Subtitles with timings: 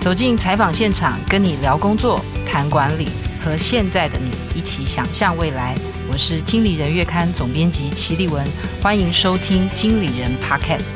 [0.00, 3.10] 走进采访现场，跟你聊工作、谈管理，
[3.44, 5.74] 和现在的你一起想象未来。
[6.10, 8.42] 我是经理人月刊总编辑齐丽文，
[8.80, 10.88] 欢迎收听经理人 Podcast。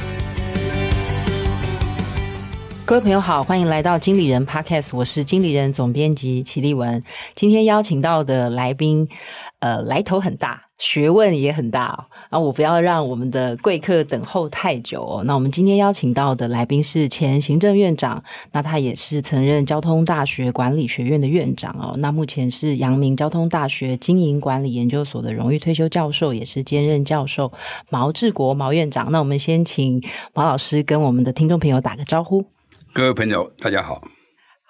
[2.86, 7.02] 各位朋友好，欢迎来到经理人 Podcast，我是经理人总编辑齐丽文。
[7.34, 9.08] 今天邀请到的来宾，
[9.60, 10.62] 呃，来头很大。
[10.76, 15.22] 学问也很大哦，那我不要让我们的贵客等候太久哦。
[15.24, 21.94] 那我们今天邀请到的来宾是前行政院长，那他也是曾任交通大学管理学院的院长哦。
[21.98, 27.52] 那目前是阳明交通大学经营管理研究所的荣誉退休教授，也是兼任教授
[27.88, 29.12] 毛志国毛院长。
[29.12, 30.02] 那我们先请
[30.34, 32.44] 毛老师跟我们的听众朋友打个招呼。
[32.92, 34.02] 各位朋友，大家好。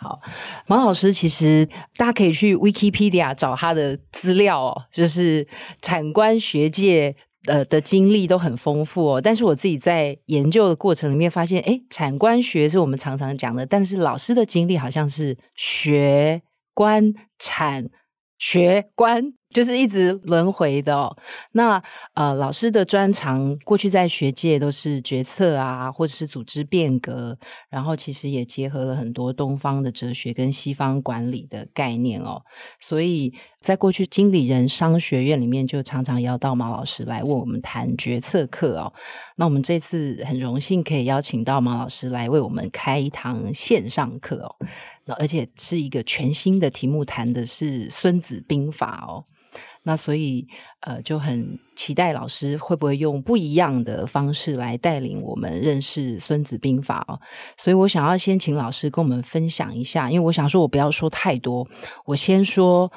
[0.04, 0.20] 好，
[0.66, 5.46] 毛老师其实大家可以去 Wikipedia 找他的资料哦，就是
[5.80, 9.18] 产官学界呃的经历都很丰富哦。
[9.18, 16.42] 但是我自己在研究的过程里面发现，诶，产官学是我们常常讲的，但是老师的经历好像是学
[16.74, 17.88] 官产
[18.38, 19.34] 学官。
[19.54, 21.16] 就是一直轮回的哦。
[21.52, 21.80] 那
[22.14, 27.38] 呃，老师的专长过去在学界都是决策啊，或者是组织变革，
[27.70, 32.42] 然后其实也结合了很多东方的哲学跟西方管理的概念哦。
[32.80, 38.92] 所以在过去经理人商学院里面，就常常邀到毛老师来为我们谈决策课哦。
[39.36, 44.56] 那我们这次很荣幸可以邀请到毛老师来为我们开一堂线上课哦。
[45.06, 49.24] 而且是一个全新的题目，谈的是《孙子兵法》哦。
[49.86, 50.46] 那所以，
[50.80, 57.20] 呃，就很期待老师会不会用不一样的方式来带领我们认识《孙子兵法》哦。
[57.58, 61.68] 所以我想要先请老师跟我们分享一下，因为我想说，我不要说太多，
[62.06, 62.90] 我先说，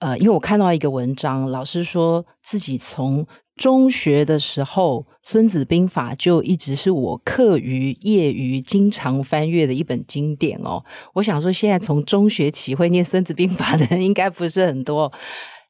[0.00, 3.26] 呃，因为我看到一个文章，老师说自己从
[3.56, 10.84] 中学的时候，《孙子兵法》就一直是我课余、业余经常翻阅的一本经典哦。
[11.12, 15.12] 我想说，现在从中学起会念《孙子兵法》的人应该不是很多。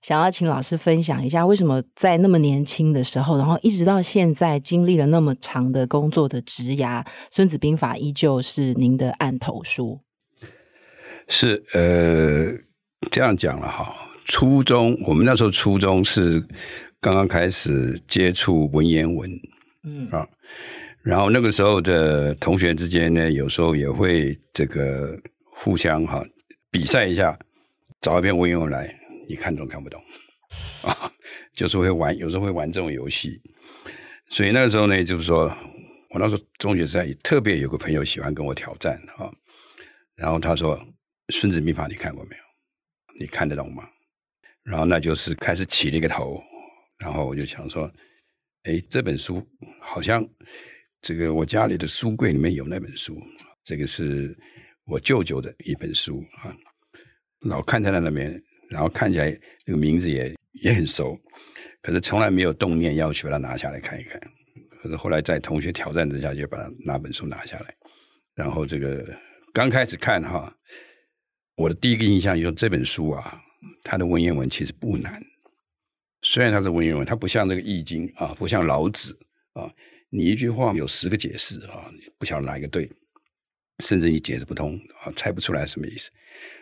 [0.01, 10.01] 想要请老师分享一下，为什么在那么年轻的时候，然后一直到现在经历了那么长的工作的职涯，《孙子兵法》依旧是您的案头书。
[11.29, 12.53] 是呃，
[13.11, 13.95] 这样讲了哈。
[14.27, 16.43] 初中我们那时候初中是
[17.05, 19.31] 刚刚开始接触文言文，
[19.83, 20.27] 嗯啊，
[21.03, 25.15] 然后那个时候的同学之间呢，有时候也会这个
[25.45, 26.25] 互相哈
[26.71, 27.39] 比赛一下，
[28.01, 28.99] 找一篇文言文来。
[29.29, 30.03] 你看懂看不懂
[30.83, 31.13] 啊？
[31.55, 33.39] 就是会玩，有时候会玩这种游戏。
[34.31, 35.55] 所以那个时候呢，就是说
[36.09, 39.31] 我那时候中学时代特别有个朋友喜欢跟我挑战啊。
[40.17, 40.75] 然后他说
[41.39, 42.43] ：“《孙子兵法》你看过没有？
[43.21, 43.87] 你看得懂吗？”
[44.65, 46.43] 然后那就是开始起了一个头。
[46.99, 47.91] 然后我就想说
[48.65, 49.47] ：“哎，这本书
[49.81, 50.27] 好像
[51.03, 53.21] 这个我家里的书柜里面有那本书。
[53.63, 54.37] 这个是
[54.85, 56.57] 我舅舅的一本书啊，
[57.41, 59.31] 老看在那里面。”然后看起来
[59.65, 61.17] 这个名字也也很熟，
[61.83, 64.19] 可是从来没有动念要去把它拿下来看一看。
[64.83, 67.75] 可是后来在同学挑战之下，就把它拿本书拿下来。
[68.35, 69.07] 然后这个
[69.53, 70.53] 刚开始看哈，
[71.57, 73.41] 我的第一个印象就是这本书啊，
[73.85, 75.23] 它的文言文其实不难。
[76.25, 79.17] 虽然它是文言文，它不像这个《易经》啊，不像老子
[79.53, 79.73] 啊，
[80.09, 82.91] 你一句话有十个解释啊，不晓得哪一个对，
[83.81, 86.11] 甚至你解释不通啊，猜不出来什么意思。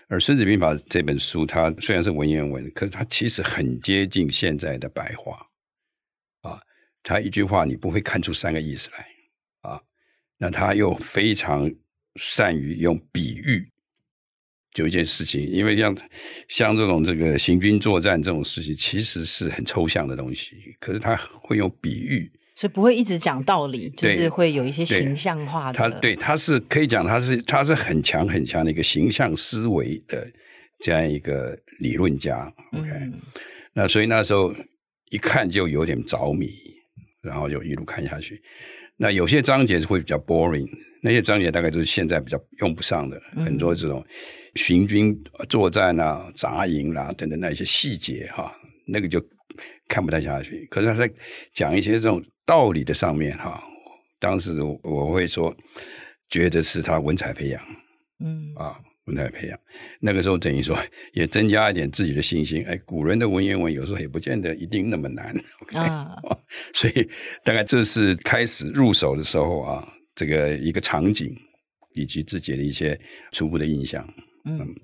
[0.08, 5.46] 而《孙子兵法》这本书，它虽然是文言文，可是它其实很接近现在的白话
[6.42, 6.60] 啊。
[7.02, 9.06] 它一句话你不会看出三个意思来
[9.70, 9.80] 啊。
[10.36, 11.72] 那他又非常
[12.16, 13.71] 善于用比喻，
[14.72, 15.96] 就一件事情，因为像
[16.48, 22.30] 像这种这个行军作战这种事情，其实是很抽象的东西，可是他会用比喻。
[22.54, 25.78] 所以不会一直讲道理，就是会有一些形象化的。
[25.78, 30.30] 他对他是可以讲，他是他是很强很强的一个形象思维的
[30.80, 32.52] 这样一个理论家。
[32.72, 33.14] OK，嗯，
[33.72, 34.54] 那所以那时候
[35.10, 36.48] 一看就有点着迷，
[37.22, 38.40] 然后就一路看下去。
[38.98, 40.68] 那有些章节是会比较 boring，
[41.02, 44.04] 那些章节大概都是现在比较用不上的，嗯，很多这种
[44.54, 45.16] 行军
[45.48, 48.54] 作战啊、扎营啦等等那些细节哈，
[48.86, 49.22] 那个就
[49.88, 50.66] 看不太下去。
[50.70, 51.10] 可是他在
[51.52, 52.22] 讲一些这种。
[52.44, 53.62] 道理的上面哈，
[54.18, 55.56] 当时我会说，
[56.28, 57.62] 觉得是他文采培养，
[58.18, 59.56] 嗯啊，文采培养。
[60.00, 60.76] 那个时候等于说
[61.14, 62.64] 也增加一点自己的信心。
[62.66, 65.32] 哎，古人的文言文有时候也不见得一定那么难，
[65.62, 66.16] OK 啊。
[66.74, 67.08] 所以
[67.44, 71.32] 大概这是开始入手的时候啊，这个一个场景
[71.94, 73.00] 以及自己的一些
[73.30, 74.04] 初步的印象，
[74.44, 74.74] 嗯。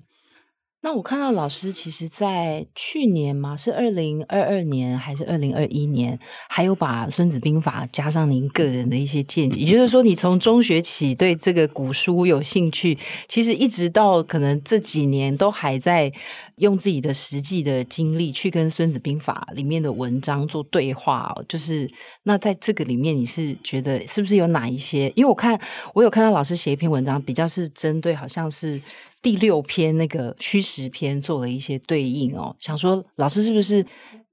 [0.81, 6.17] 那我看到老师其实，在去年嘛，是二零二二年还是二零二一年，
[6.47, 12.97] 还有把《孙子兵法》加上您个人的一些见解，也就是说，你从中学起对这个古书有兴趣，
[13.27, 16.09] 其实一直到可能这几年都还在
[16.55, 21.43] 用自己的实际的经历去跟《孙子兵法》里面的文章做对话哦。
[21.49, 21.91] 就是
[22.23, 25.11] 那在这个里面，你是觉得是不是有哪一些？
[25.17, 25.59] 因为我看
[25.93, 28.81] 我有看到老师写一篇文章，比较是针对好像是。
[29.21, 33.85] 第六篇那个虚实篇做了一些对应哦，想说老师是不是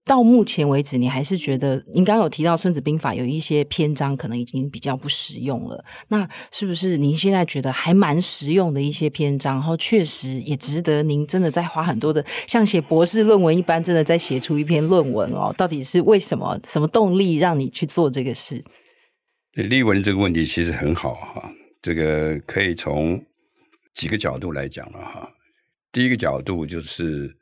[0.05, 5.85] 到目前为止，你还是觉得您刚有提到《孙子兵法》有一些篇章可能已经比较不实用了？
[6.07, 15.53] 那是不是您现在觉得还蛮实用的一些篇章，然后确实也值得您真的在花很多的，像写博士论文一般，真的在写出一篇论文哦？
[15.59, 16.57] 到底是为什么？
[16.65, 18.65] 什么动力让你去做这个事？
[19.55, 21.51] 立文这个问题其实很好哈，
[21.83, 23.21] 这个可以从。
[23.97, 25.27] 几个角度来讲了哈，
[25.91, 27.35] 第一个角度就是，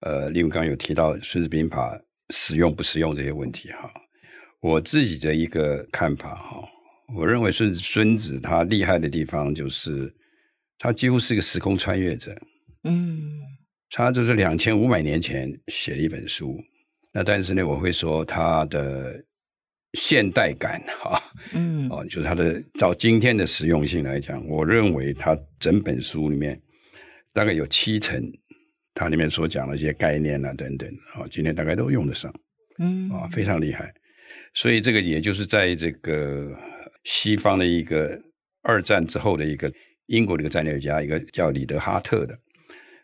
[0.00, 1.96] 呃，例如刚刚有提到《孙子兵法》
[2.34, 3.88] 实用不实用这些问题哈，
[4.60, 6.68] 我自己的一个看法哈，
[7.14, 10.12] 我认为孙子孙子他厉害的地方就是，
[10.78, 12.36] 他几乎是一个时空穿越者，
[12.82, 13.30] 嗯，
[13.90, 16.60] 他就是两千五百年前写了一本书，
[17.12, 19.24] 那但是呢，我会说他的。
[19.94, 26.60] 现代感，哈，嗯，哦，就是它的照今天的实用性来讲，我认为它整本书里面
[27.32, 28.20] 大概有七成，
[28.92, 32.32] 它里面所讲的一些概念啊等等，啊，今天大概都用得上，
[32.78, 33.92] 嗯，啊，非常厉害。
[34.52, 36.50] 所以这个也就是在这个
[37.04, 38.20] 西方的一个
[38.62, 39.72] 二战之后的一个
[40.06, 42.36] 英国的一个战略家，一个叫李德哈特的，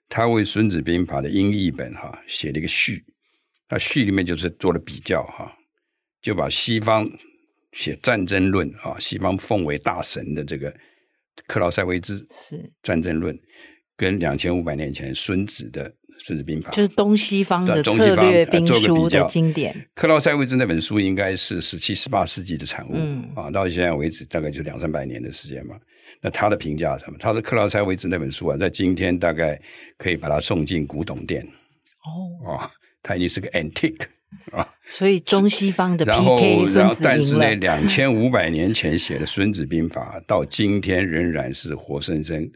[0.09, 3.05] 他为《孙子兵法》的英译本哈写了一个序，
[3.69, 5.57] 那序里面就是做了比较哈。
[6.22, 7.11] 就把西方
[7.72, 10.75] 写战争论啊，西方奉为大神的这个
[11.46, 12.19] 克劳塞维兹
[12.49, 13.38] 是战争论，
[13.96, 15.88] 跟两千五百年前孙子的
[16.19, 19.88] 《孙子兵法》，就是东西方的策略兵书的经典。
[19.94, 25.76] 克劳塞维兹那本书应该是十七、十八世纪的产物，嗯啊，到现在为止大概就两三百年的时间嘛。
[26.20, 27.17] 那他的评价是什么？
[27.19, 29.58] 他说克劳塞维兹那本书啊，在今天大概
[29.96, 31.43] 可以把它送进古董店
[32.05, 32.70] 哦啊，
[33.02, 34.02] 它已经是个 antique。
[34.53, 42.49] 啊，所以中西方的 PK，然后，然后，但是呢，两千五百年前写的《孙子兵法》到今天仍然是活生生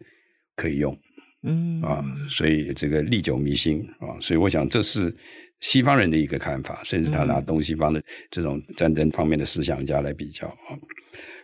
[0.55, 0.97] 可以用，
[1.43, 5.15] 嗯啊，所以这个历久弥新啊，所以我想这是
[5.61, 10.79] 西方人的一个看法，甚至他拿东西方的这种战争方面的思想家来比较啊，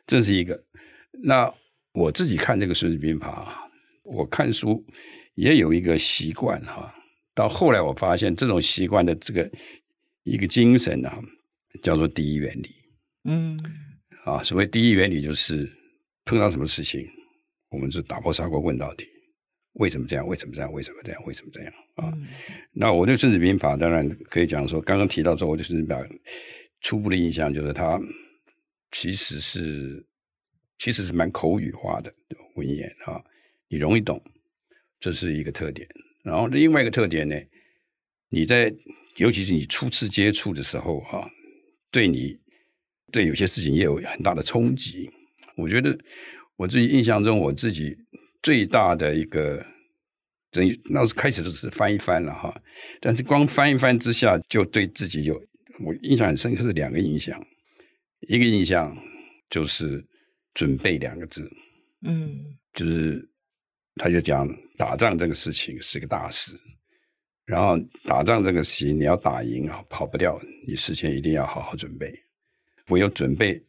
[0.07, 0.59] 这是一个。
[1.25, 1.53] 那
[1.93, 3.69] 我自己看这个《孙子兵法》，
[4.05, 4.85] 我看书
[5.35, 6.95] 也有一个习惯哈，
[7.35, 9.51] 到后来我发现这种习惯的这个。
[10.25, 11.21] 一个精神啊，
[11.83, 12.71] 叫做第一原理。
[13.25, 13.59] 嗯，
[14.25, 15.71] 啊，所谓第一原理就是
[16.25, 17.07] 碰到什么事情，
[17.71, 19.07] 我们是打破砂锅问到底，
[19.75, 20.27] 为什么这样？
[20.27, 20.73] 为什么这样？
[20.73, 21.23] 为什么这样？
[21.25, 21.73] 为什么这样？
[21.97, 22.27] 啊，嗯、
[22.73, 25.97] 那我对《孙子兵法》当然可以讲说，刚刚提到之后，我就是把
[26.81, 28.01] 初步的印象就是它
[28.91, 30.07] 其实是
[30.79, 32.13] 其实是蛮口语化的
[32.57, 33.23] 文言啊，
[33.69, 34.23] 你容易懂，
[34.99, 35.87] 这是一个特点。
[36.23, 37.37] 然后另外一个特点呢，
[38.31, 38.75] 你在
[39.17, 41.31] 尤其是你初次接触的时候，哈，
[41.91, 42.39] 对你
[43.13, 45.11] 对有些事情也有很大的冲击。
[45.57, 45.97] 我觉得
[46.57, 47.97] 我自己印象中，我自己
[48.43, 49.65] 最大的一个，
[50.51, 52.55] 等于那时开始都是翻一翻了哈，
[53.01, 55.35] 但是光翻一翻之下，就对自己有
[55.85, 57.39] 我印象很深刻是两个印象，
[58.29, 58.97] 一个印象
[59.51, 60.03] 就是
[60.55, 61.51] 准备两个字，
[62.07, 63.29] 嗯，就是
[63.97, 66.53] 他就讲打仗这个事情是个大事。
[67.51, 70.41] 然后打仗这个棋，你要打赢啊，跑不掉。
[70.69, 72.15] 你事前一定要好好准备，
[72.91, 73.61] 唯有准备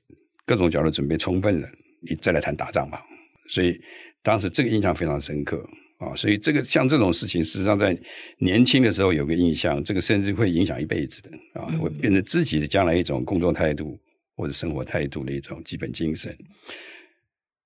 [0.46, 1.68] 各种角度准备充分了，
[2.08, 3.04] 你再来谈打仗吧。
[3.48, 3.82] 所以
[4.22, 6.16] 当时这个印象非常深刻啊。
[6.16, 7.98] 所以这个像这种事情，实际上在
[8.38, 14.00] 年轻的时候有个印象，这个甚至会影响一辈子的啊，会变成自己的将来一种工作态度
[14.36, 16.38] 或者生活态度的一种基本精神。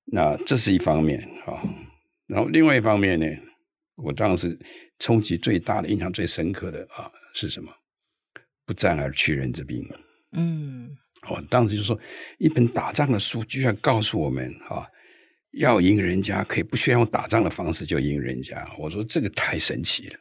[0.06, 1.62] 那这是一方面啊，
[2.26, 3.28] 然后另外一方面呢？
[3.98, 4.60] 我当时
[5.00, 7.72] 冲击最大的、印象最深刻的啊是什么？
[8.66, 9.88] 不战而屈人之兵。
[10.32, 10.90] 嗯，
[11.30, 12.00] 我当时就说，
[12.40, 14.88] 一本打仗的书居然告诉我们啊，
[15.52, 18.68] 要赢人家可以不需要用打仗的方式就赢人家。
[18.80, 20.20] 我说这个太神奇了，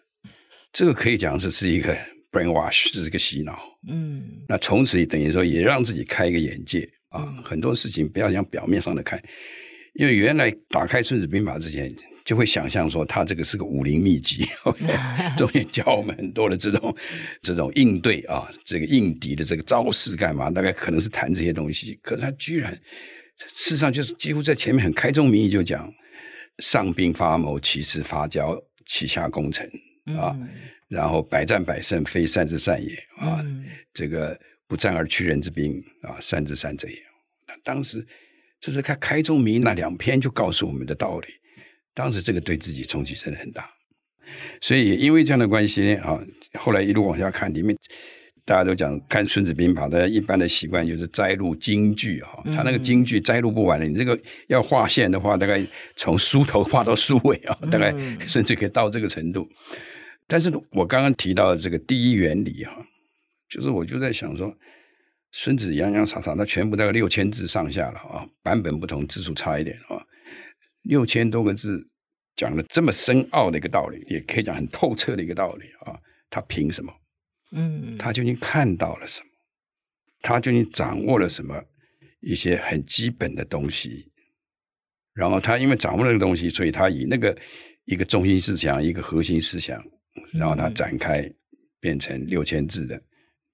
[0.72, 1.96] 这个可以讲是是一个
[2.30, 3.58] brainwash，是一个洗脑。
[3.88, 9.22] 嗯，那从此等于说也让自己开一个眼界啊，很多事情不要像表面上的看，
[9.94, 11.94] 因为原来打开《孙子兵法》之前。
[12.24, 14.82] 就会想象说，他这个是个武林秘籍， OK，
[15.36, 16.96] 中间教我们很多的这种
[17.42, 20.50] 这种应对啊，这个应敌的这个招式干嘛？
[20.50, 21.98] 大概可能是谈这些东西。
[22.02, 22.72] 可是他居然，
[23.54, 25.92] 事实上就是几乎在前面很开宗明义就讲：
[26.60, 29.66] 上兵伐谋，其次伐交，其下攻城
[30.16, 30.48] 啊，嗯、
[30.88, 36.96] 然后百战百胜，非善之善也啊，嗯、这个不战而屈人之兵啊，善之善者也。
[37.46, 38.06] 那当时
[38.60, 41.26] 这是开开宗明义那两篇就告诉我们的道理，
[41.94, 43.70] 当时这个对自己冲击真的很大，
[44.60, 46.18] 所以因为这样的关系啊，
[46.58, 47.76] 后来一路往下看里面。
[48.46, 52.42] 大家都讲看《孙子兵法》，大家一般的习惯就是摘录京剧哈。
[52.54, 55.64] 他那个京剧摘录不完了，你这个要划线的话，大概
[55.96, 57.90] 从书头画到书尾啊，大概
[58.26, 59.48] 甚至可以到这个程度。
[60.26, 62.76] 但是我刚刚提到的这个第一原理哈，
[63.48, 64.54] 就是我就在想说，
[65.32, 70.03] 孙子洋洋洒洒，那全部大概六千字上下了啊，版本不同，字数差一点啊，
[70.84, 71.86] 六千多个字
[72.36, 75.98] 讲了这么深奥的一个道理，也可以讲很透彻的一个道理啊，
[76.30, 76.92] 他凭什么？
[77.52, 79.26] 嗯，他究竟看到了什么？
[80.22, 81.62] 他究竟掌握了什么
[82.20, 84.10] 一些很基本的东西？
[85.12, 87.36] 然后他因为掌握了那个东西，所以他以那个
[87.84, 89.80] 一个中心思想、一个核心思想，
[90.32, 91.30] 然后他展开
[91.78, 93.00] 变成六千字的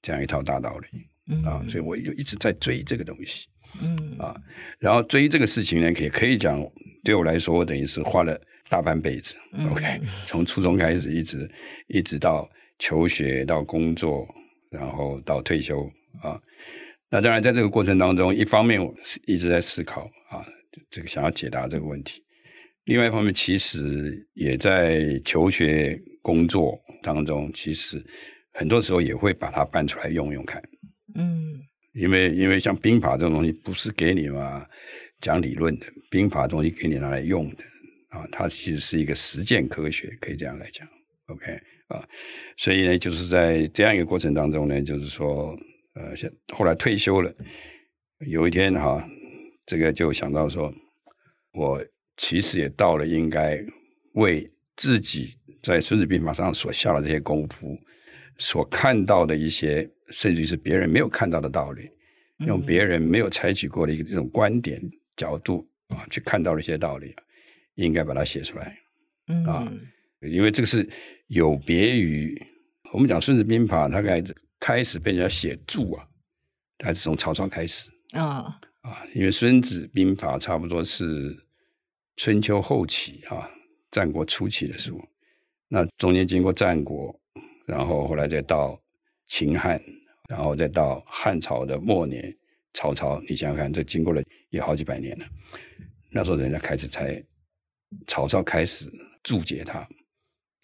[0.01, 0.89] 这样一套大道理。
[1.33, 3.47] 嗯啊，所以我就一直在追这个东西。
[3.83, 4.35] 嗯啊，
[4.79, 6.59] 然后追这个事情呢，也可以讲，
[7.04, 9.35] 对我来说，我等于是花了大半辈子。
[9.71, 11.50] OK，从初中开始，一直
[11.88, 12.49] 一直到。
[12.83, 14.26] 求学到工作，
[14.71, 15.83] 然后到退休
[16.23, 16.40] 啊，
[17.11, 18.90] 那当然在这个过程当中，一方面我
[19.26, 20.42] 一直在思考啊，
[20.90, 22.23] 这个想要解答这个问题；
[22.85, 28.02] 另外一方面，其实也在求学工作当中，其实
[28.54, 30.62] 很多时候也会把它搬出来用用看。
[31.16, 31.61] 嗯，
[31.92, 34.66] 因为因为像兵法这种东西，不是给你嘛
[35.21, 37.65] 讲理论的，兵法东西给你拿来用的
[38.09, 40.87] 啊，它其实是一个实践科学，可以这样来讲。
[41.27, 41.61] OK。
[41.91, 42.09] 啊，
[42.57, 45.59] 所以呢，就是在这样一个过程当中呢，就是说，
[45.95, 47.35] 呃，现后来退休了，
[48.29, 49.05] 有一天哈，
[49.67, 50.73] 这个就想到说，
[51.53, 51.85] 我
[52.17, 53.61] 其实也到了应该
[54.15, 57.77] 为自己在《孙子兵法》上所下的这些功夫，
[58.39, 61.91] 所看到的一些，甚至是别人没有看到的道理，
[62.47, 64.81] 用别人没有采取过的一个这种观点
[65.21, 67.15] 角度啊，去看到了一些道理，
[67.75, 68.65] 应该把它写出来，
[69.27, 69.45] 嗯。
[69.45, 69.73] 啊，
[70.21, 70.89] 因为这个是。
[71.31, 72.37] 有别于
[72.93, 74.21] 我们讲《孙子兵法》，它开
[74.59, 76.05] 开始被人家写注啊，
[76.85, 77.89] 还是从曹操开始。
[78.15, 78.59] 啊。
[78.81, 81.39] 啊，因为《孙子兵法》差不多是
[82.17, 83.49] 春秋后期啊，
[83.93, 85.00] 战国初期的书，
[85.69, 87.15] 那中间经过战国，
[87.65, 88.77] 然后后来再到
[89.29, 89.81] 秦汉，
[90.29, 92.37] 然后再到汉朝的末年，
[92.75, 95.25] 曹操，你想想看，这经过了也好几百年了，
[96.11, 97.23] 那时候人家开始才
[98.07, 98.91] 曹操开始
[99.23, 99.87] 注解他。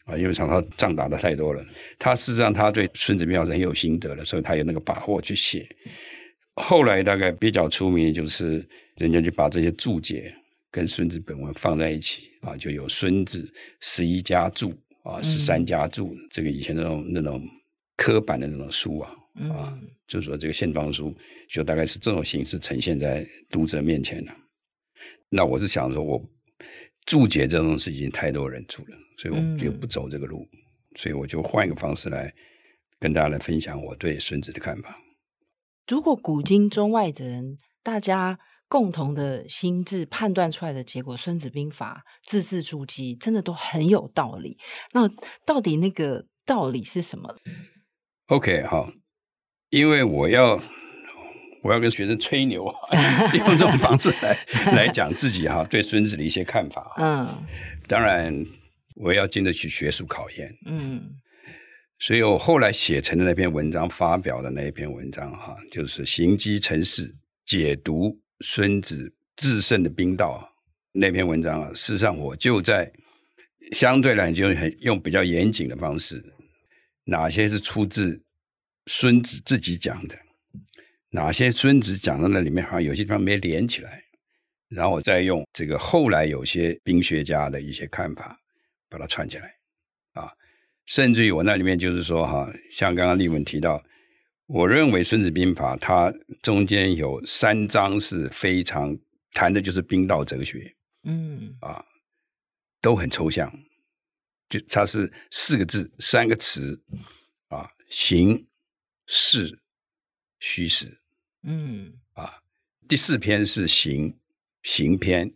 [0.07, 1.67] 啊，因为曹操仗打的太多了，
[1.99, 5.69] 他事实上他对《孙子兵法》是很有心得的，所以他有那个把握去写。
[6.55, 8.65] 后来大概比较出名的就是
[8.99, 10.33] 人家就把这些注解
[10.71, 14.73] 跟孙子本文放在一起啊，就有孙子十一家注
[15.03, 17.43] 啊，十三家注，嗯、这个以前那种那种
[17.97, 19.11] 刻板的那种书啊，
[19.51, 21.15] 啊，嗯、就是说这个线装书，
[21.49, 24.33] 就大概是这种形式呈现在读者面前的。
[25.29, 26.23] 那我是想说，我
[27.05, 28.97] 注解这种事情太多人注了。
[29.19, 30.59] 所以我就不走这个路，嗯、
[30.95, 32.31] 所以我就换一个方式来
[33.01, 34.95] 跟大家来分享我对孙子的看法。
[35.89, 44.59] 如果古今中外的人，大家共同的心智判断出来的结果，《孙子兵法》字字珠玑，真的都很有道理。
[44.93, 45.09] 那
[45.47, 47.35] 到底那个道理是什么
[48.27, 48.93] ？OK，好，
[49.71, 50.63] 因为我要
[51.63, 52.65] 我要跟学生吹牛，
[53.35, 54.39] 用这种方式来
[54.75, 56.95] 来讲自己哈对孙子的一些看法。
[56.99, 57.45] 嗯，
[57.87, 58.45] 当然。
[58.99, 61.03] 我要经得起学术考验，嗯，
[61.99, 70.51] 所以我后来写成的那篇文章，发表的那一篇文章，哈，就是《行机陈事解读孙子制胜的兵道》
[70.99, 71.69] 那篇文章啊。
[71.75, 72.91] 事实上，我就在
[73.73, 76.25] 相对来讲就很用比较严谨的方式，
[77.05, 78.19] 哪些是出自
[78.87, 80.19] 孙子自己讲的，
[81.11, 84.03] 哪些孙子讲的那里面好像有些地方没连起来，
[84.69, 88.39] 然后我再用这个后来有些兵学家的一些看法。
[88.89, 89.53] 把它串起来，
[90.13, 90.31] 啊，
[90.87, 93.83] 甚至于我那里面就是说哈，像刚刚丽文提到，
[94.47, 98.97] 我认为《孙子兵法》它中间有三章是非常
[99.33, 101.85] 谈的就是兵道哲学，嗯，啊，
[102.81, 103.53] 都很抽象，
[104.49, 106.81] 就它是四个字，三个词，
[107.49, 108.47] 啊，形、
[109.07, 109.61] 势、
[110.39, 111.01] 虚实，
[111.43, 112.43] 嗯，啊，
[112.89, 114.19] 第四篇是行
[114.63, 115.33] 行篇，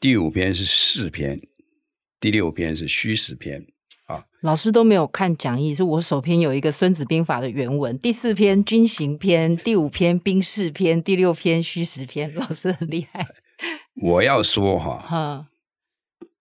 [0.00, 1.40] 第五篇是事篇。
[2.20, 3.64] 第六篇是虚实篇
[4.06, 7.96] 啊，老师都没有看讲义，是我手边有一个《孙子兵法》的原文。
[7.96, 12.34] 第四篇军行篇，第五篇兵事篇，第六篇虚实篇。
[12.34, 13.24] 老师很厉害。
[14.02, 15.46] 我要说哈，哈，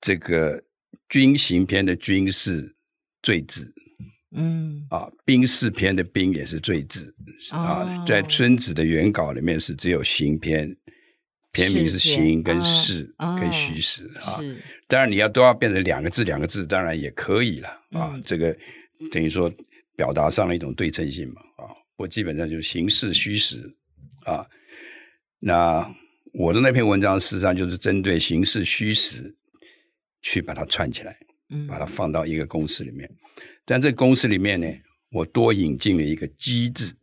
[0.01, 0.63] 这个
[1.07, 2.75] 军行篇的军是
[3.21, 3.71] 赘字，
[4.31, 7.15] 嗯啊，兵事篇的兵也是罪字，
[7.51, 10.75] 哦、啊，在孙子的原稿里面是只有行篇，
[11.53, 14.39] 篇名是行跟士跟虚实啊。
[14.87, 18.11] 当然你要都要变成两个字两个字，当然也可以了啊。
[18.15, 18.55] 嗯、这个
[19.11, 19.49] 等于说
[19.95, 21.71] 表达上了一种对称性嘛啊。
[21.95, 23.73] 我基本上就是行事虚实
[24.25, 24.45] 啊。
[25.39, 25.89] 那
[26.33, 29.33] 我的那篇文章事实上就是针对行事虚实
[30.21, 31.17] 去把它串起来，
[31.49, 33.09] 嗯，把它放到一个公式里面。
[33.69, 34.65] 但这个公式里面呢，
[35.11, 36.95] 我多引进了一个“机”制，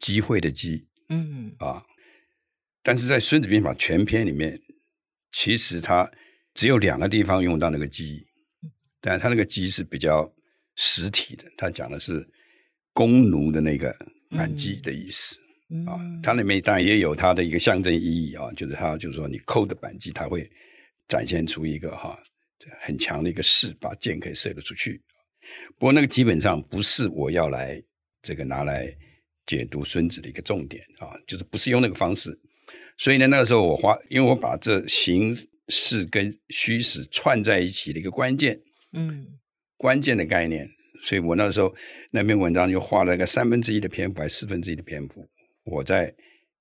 [0.00, 1.86] 机会的“机”，嗯啊。
[2.82, 4.60] 但是在《孙子兵法》全篇里面，
[5.30, 6.10] 其实它
[6.52, 8.26] 只有两个地方用到那个“机”，
[9.00, 10.28] 但它那个“机”是比较
[10.74, 12.28] 实体的，它讲的是
[12.92, 13.96] 弓弩的那个
[14.30, 15.36] 扳机的意思。
[15.70, 20.50] 嗯、啊，它里面当然也有它的一个象征意义啊，就是它就是说你扣的扳机，它会
[21.06, 22.18] 展现出一个哈、啊、
[22.80, 25.00] 很强的一个势，把箭可以射得出去。
[25.78, 27.82] 不过那个基本上不是我要来
[28.22, 28.92] 这个拿来
[29.46, 32.38] 解读孙子的一个重点啊，就是不是用那个方式。
[32.98, 35.36] 所以呢，那个时候我花，因为我把这形
[35.68, 38.58] 式跟虚实串在一起的一个关键，
[38.92, 39.26] 嗯，
[39.76, 40.66] 关键的概念，
[41.02, 41.74] 所以我那时候
[42.10, 45.28] 那篇文章就花了个三分之一的篇幅，还四分之一的篇幅。
[45.64, 46.14] 我在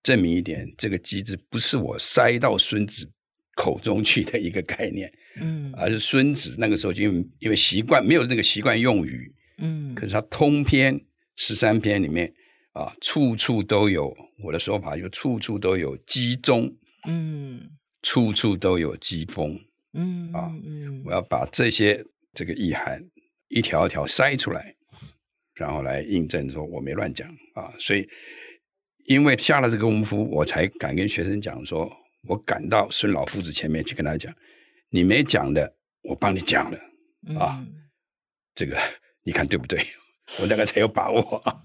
[0.04, 3.10] 证明一点，这个机制不是我塞到孙子
[3.56, 11.00] 口中去的一个概念，嗯，而是孙子那个时候就因为因为习惯没有那个习惯用语，嗯，可是他通篇
[11.36, 12.34] 十三篇里面
[12.74, 16.74] 啊，处处都有我的说法，就处处都有机中，
[17.08, 17.62] 嗯，
[18.02, 19.60] 处处都有机风，
[19.94, 23.04] 嗯啊，嗯，我要把这些这个意涵
[23.50, 24.76] 一条一条筛出来，
[25.54, 28.08] 然后来印证说我没乱讲啊，所以。
[29.08, 31.88] 因为下了这个功夫，我才敢跟学生讲说，
[32.28, 34.34] 我赶到孙老夫子前面去跟他讲，
[34.96, 36.80] 你没讲的，我帮你讲了、
[37.28, 37.62] 嗯、啊，
[38.56, 38.78] 这个
[39.24, 39.86] 你看对不对？
[40.40, 41.62] 我大概才有把握啊，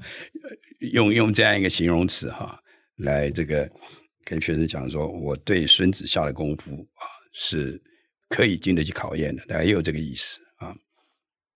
[0.93, 2.61] 用用这样一个形容词哈、啊，
[2.97, 3.71] 来这个
[4.25, 7.81] 跟学生讲说，我对孙子下的功夫啊，是
[8.29, 10.75] 可以经得起考验的，大概也有这个意思啊。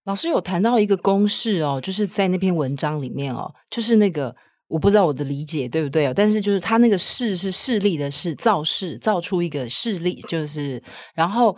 [0.05, 4.37] 老师有谈到一个公式哦，就是在那篇文章里面哦，就是那个。
[4.67, 6.13] 我不知道我的理解对不对啊？
[6.15, 10.83] 但是就是他那个势是势力的势，造势造出一个势力，就是
[11.15, 11.57] 然后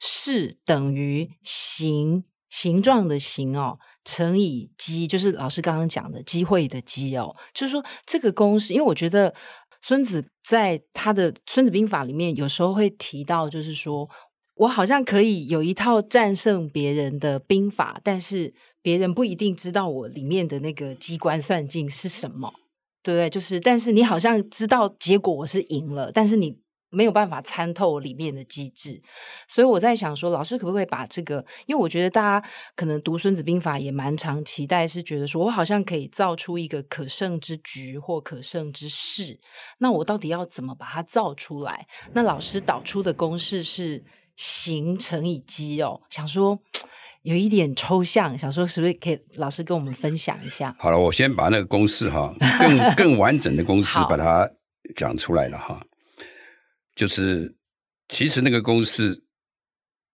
[0.00, 9.32] 势等于形形状的形哦，乘以机，就是老师刚刚讲的机会的机哦，就是说这个公式，因为我觉得
[9.80, 14.10] 孙子在他的《孙子兵法》里面有时候会提到，就是说
[14.56, 18.52] 我好像可以有一套战胜别人的兵法，但是。
[18.88, 22.50] 别人不一定知道我里面的那个机关算尽是什么，
[23.02, 23.28] 对不对？
[23.28, 29.02] 就是，但是你好像知道结果我是赢了，但是你没有办法参透里面的机制。
[29.46, 31.44] 所以我在想说，老师可不可以把这个？
[31.66, 39.38] 因为我觉得大家可能读《孙子兵法》也蛮常期待，是觉得说我好像可以造出一个可胜之局或可胜之势。
[39.76, 41.86] 那我到底要怎么把它造出来？
[42.14, 44.02] 那老师导出的公式是
[44.34, 46.58] 形乘以积哦，想说。
[47.28, 50.74] 有一点抽象，想说是不是可以老师跟我们分享一下？
[50.78, 54.50] 好了，我先把那个公式哈，更 更完整的公式把它
[54.96, 55.78] 讲出来了哈。
[56.94, 57.54] 就是
[58.08, 59.22] 其实那个公式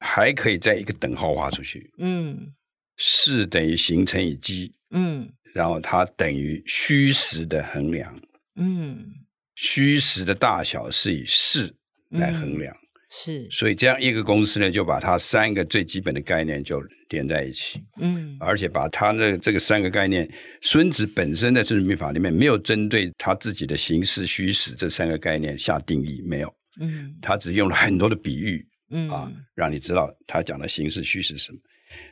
[0.00, 1.88] 还可以在一个等号画出去。
[1.98, 2.52] 嗯，
[2.96, 4.74] 势等于形成以积。
[4.90, 8.20] 嗯，然后它等于虚实的衡量。
[8.56, 9.06] 嗯，
[9.54, 11.72] 虚实的大小是以势
[12.08, 12.74] 来衡量。
[12.74, 12.83] 嗯
[13.16, 20.28] 是，所以这样一个公司呢，就把它三个最基本的概念就连在一起，嗯，而且把它的这个三个概念，
[20.62, 31.58] 孙子本身在《孙子兵法》里面没有针对他自己的形式虚实这三个概念下定义，没有，嗯，他只用了很多的比喻，嗯啊，让你知道他讲的形式虚实是什么。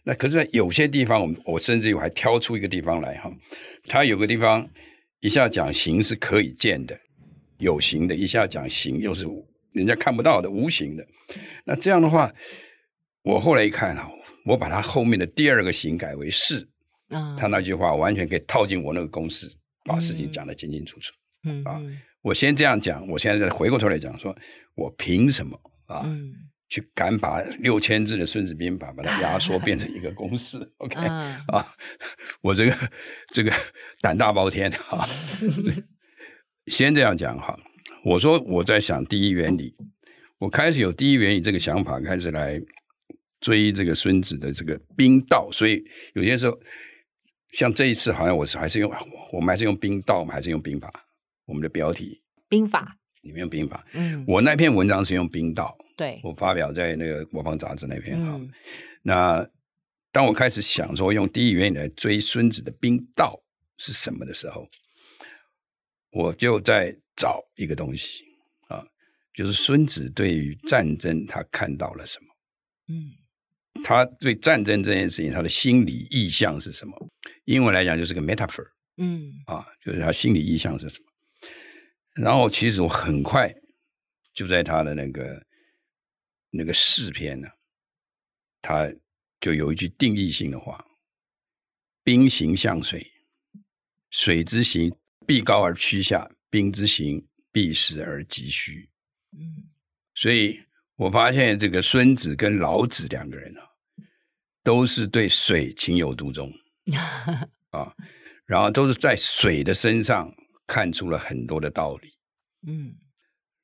[0.05, 3.29] 那可是，在有些地方，我我甚至于还挑出一个地方来哈，
[3.89, 4.65] 他有个地方
[5.21, 6.97] 一下讲形是可以见的，
[7.59, 9.27] 有形的，一下讲形又是。
[9.73, 11.07] 人家看不到的无形的，
[11.65, 12.33] 那这样的话，
[13.23, 14.11] 我后来一看啊，
[14.45, 16.69] 我把它后面的第二个形改为是，
[17.09, 19.51] 啊，他那句话完全可以套进我那个公式，
[19.85, 21.13] 把事情讲得清清楚楚。
[21.45, 21.81] 嗯啊，
[22.21, 24.37] 我先这样讲，我现在再回过头来讲，说
[24.75, 26.07] 我凭什么啊，
[26.69, 30.97] 去敢把六千字的《孙子兵法》把它压缩变成一个公式？OK
[31.49, 31.67] 啊，
[32.43, 32.77] 我这个
[33.33, 33.53] 这个
[34.01, 35.07] 胆大包天啊，
[36.67, 37.59] 先这样讲哈。
[38.05, 39.75] 我说我在想第一原理，
[40.39, 42.61] 我开始有第一原理这个想法，开始来
[43.41, 45.83] 追这个孙子的这个兵道，所以
[46.15, 46.59] 有些时候
[47.51, 48.91] 像这一次，好像我是还是用
[49.33, 50.93] 我们还是用兵道，还是用兵法？
[51.45, 53.85] 我们的标题兵法，里面用兵法。
[53.93, 58.33] 嗯，我那篇文章是用兵道，对，我发表在那个国防杂志那篇哈。
[58.35, 58.51] 嗯、
[59.03, 59.47] 那
[60.13, 63.41] 当我开始想说用第一原理来追孙子的兵道
[63.77, 64.69] 是什么的时候，
[66.13, 68.25] 我就在找一个东西
[68.69, 68.83] 啊，
[69.35, 72.27] 就是孙子对于战争他看到了什么？
[72.89, 73.13] 嗯。
[73.85, 76.95] 他对战争这件事情，他的心理意向是什么？
[77.47, 78.65] 英文来讲就是个 metaphor，
[78.99, 81.07] 嗯，啊，就是他心理意向是什么？
[82.23, 83.53] 然后其实我很快
[84.35, 85.47] 就在他的那个
[86.51, 87.49] 那个诗篇呢，
[88.61, 88.93] 他
[89.41, 90.85] 就有一句定义性的话
[92.05, 93.11] ：“兵行向水，
[94.11, 94.95] 水之行
[95.33, 98.91] 必高而趋下，兵之行必实而急虚。”
[99.33, 99.71] 嗯，
[100.15, 100.61] 所以。
[100.97, 103.63] 我发现这个孙子跟老子两个人啊，
[104.63, 106.53] 都是对水情有独钟
[107.73, 107.93] 啊，
[108.47, 110.33] 然后都是在水的身上
[110.65, 112.13] 看出了很多的道理。
[112.69, 112.95] 嗯，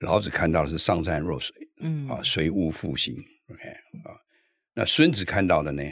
[0.01, 3.15] 老子看到的是上善若水，嗯啊，水物复兴。
[3.51, 4.11] OK 啊，
[4.75, 5.83] 那孙子看到的呢？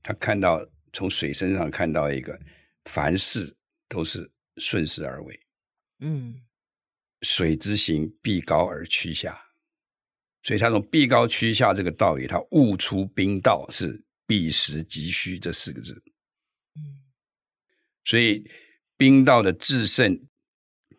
[0.00, 2.38] 他看到从水身上看到一个
[2.84, 3.56] 凡事
[3.88, 5.40] 都是顺势而为。
[6.00, 6.40] 嗯，
[7.22, 9.40] 水之行必高而趋下。
[10.42, 16.00] 所以他从“必高趋下”这个道理，他悟出兵道是“必实急虚”这四个字。
[16.76, 17.02] 嗯，
[18.04, 18.48] 所以
[18.96, 20.16] 兵道的制胜、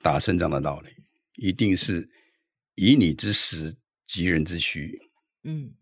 [0.02, 0.90] 打胜仗的道理，
[1.36, 2.10] 一定是
[2.76, 3.74] 以你之实
[4.06, 5.00] 及人之虚。
[5.44, 5.74] 嗯，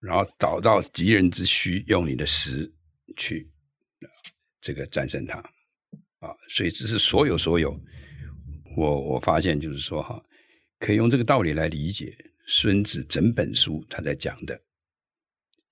[0.00, 2.70] 然后找到击人之虚，用你的实
[3.16, 3.50] 去
[4.60, 5.42] 这个战胜他。
[6.24, 7.78] 啊，所以这是所有所有，
[8.76, 10.22] 我我发现就是说哈，
[10.78, 12.16] 可以用这个道理来理解。
[12.46, 14.60] 孙子整本书他在讲的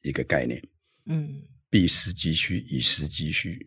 [0.00, 0.62] 一个概念，
[1.04, 3.66] 嗯，避实击虚，以实击虚，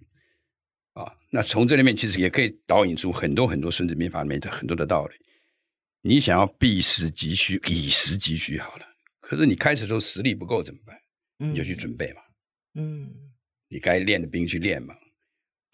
[0.93, 5.13] 啊，那从这里面其实也可以导引出很多很多孙子兵法里面的很多的道理。
[6.01, 8.85] 你想要避实击虚，以实击虚好了，
[9.19, 10.99] 可是你开始的时候实力不够怎么办？
[11.37, 12.21] 你就去准备嘛，
[12.75, 13.13] 嗯，
[13.67, 14.95] 你该练的兵去练嘛，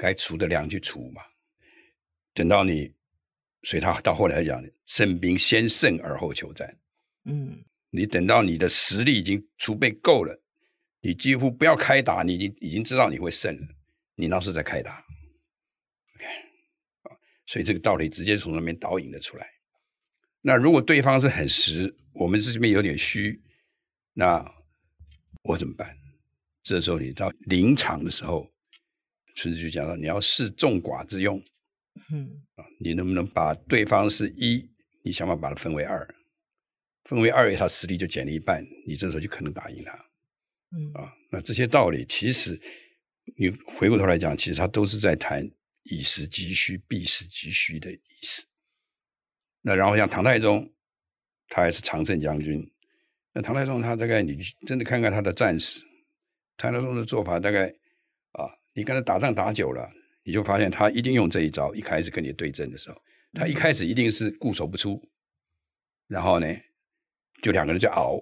[0.02, 1.22] 该除的粮去除嘛，
[2.34, 2.92] 等到你，
[3.62, 6.76] 所以他到后来讲，胜兵先胜而后求战。
[7.26, 10.36] 嗯，你等到你的实力已经储备够了，
[11.02, 13.68] 你几乎不要开打，你已经已经知道你会胜了，
[14.16, 15.06] 你那时再开打
[16.16, 16.26] ，OK，
[17.04, 17.14] 啊，
[17.46, 19.48] 所以这个道理直接从那边导引了出来。
[20.42, 23.40] 那如果对方是很实，我们这边有点虚，
[24.14, 24.44] 那
[25.44, 25.96] 我怎么办？
[26.64, 28.51] 这时候你到临场的时候，
[29.36, 31.42] 孙子就讲到你要视众寡之用，
[32.12, 34.70] 嗯，啊，你能不能把对方是一，
[35.04, 36.08] 你想办法把它分为二。
[37.06, 39.94] 分为二，他实力就减了一半，你这时候就可能打赢他。
[40.74, 42.58] 嗯啊，那这些道理其实
[43.36, 45.50] 你回过头来讲，其实他都是在谈
[45.84, 48.44] 以时击虚、避实击虚的意思。
[49.62, 50.72] 那然后像唐太宗，
[51.48, 52.72] 他还是常胜将军。
[53.34, 55.84] 那唐太宗他大概你真的看看他的战史，
[56.56, 57.68] 唐太宗的做法大概
[58.34, 59.90] 啊，你跟他打仗打久了，
[60.24, 61.74] 你就发现他一定用这一招。
[61.76, 63.02] 一开始跟你对阵的时候，
[63.34, 65.02] 他一开始一定是固守不出，
[66.08, 66.48] 然后呢？
[67.42, 68.22] 就两个人就熬，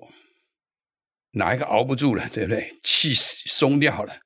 [1.31, 2.73] 哪一个熬不住了，对不对？
[2.81, 4.17] 气松掉了，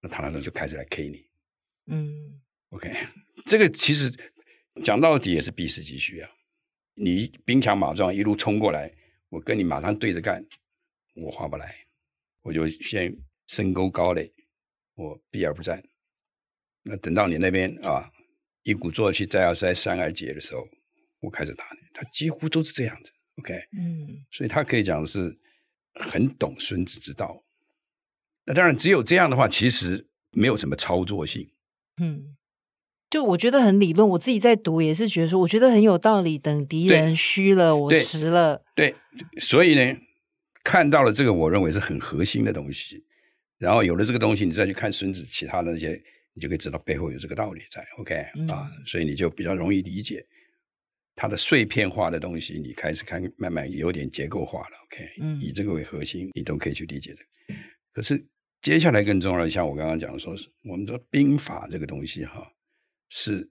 [0.00, 1.24] 那唐太宗就开始来 K 你。
[1.86, 2.92] 嗯，OK，
[3.46, 4.12] 这个其实
[4.82, 6.28] 讲到底也是必实击虚啊。
[6.94, 8.92] 你兵强马壮一路冲过来，
[9.28, 10.44] 我跟你马上对着干，
[11.14, 11.72] 我划不来，
[12.42, 14.28] 我就先深沟高垒，
[14.98, 15.82] 我避而不战。
[16.82, 18.10] 那等到你那边啊，
[18.64, 20.66] 一鼓作气再要再三而竭的时候，
[21.20, 21.78] 我开始打你。
[21.94, 23.12] 他几乎都是这样子。
[23.36, 25.38] OK，嗯，所以他可以讲是
[25.94, 27.44] 很懂孙子之道。
[28.44, 31.48] 那当然，只有这样的话，其实没有什么操作性。
[32.00, 32.36] 嗯，
[33.08, 36.36] 就我觉得很理论，我自己在读也是觉得说，我觉得很有道理。
[36.38, 38.64] 等敌人虚了，我实了。
[38.74, 38.96] 对，
[39.38, 39.96] 所以呢，
[40.64, 43.04] 看到了这个，我认为是很核心的东西。
[43.58, 46.00] 然后有了这个东西，你再去看孙子其他的那些，
[46.32, 47.84] 你就可以知道背后有这个道理在。
[47.98, 50.24] OK，嗯，啊，所以你就比较容易理解。
[51.16, 54.76] 它的碎片化的东西，你开始看，慢慢有点结构化了。
[54.84, 57.54] OK，嗯，以这个为核心，你都可以去理解的。
[57.92, 58.24] 可是
[58.62, 62.48] 接下来更重要的，像我刚刚讲的，说是我们说兵法这个东西哈，
[63.08, 63.50] 是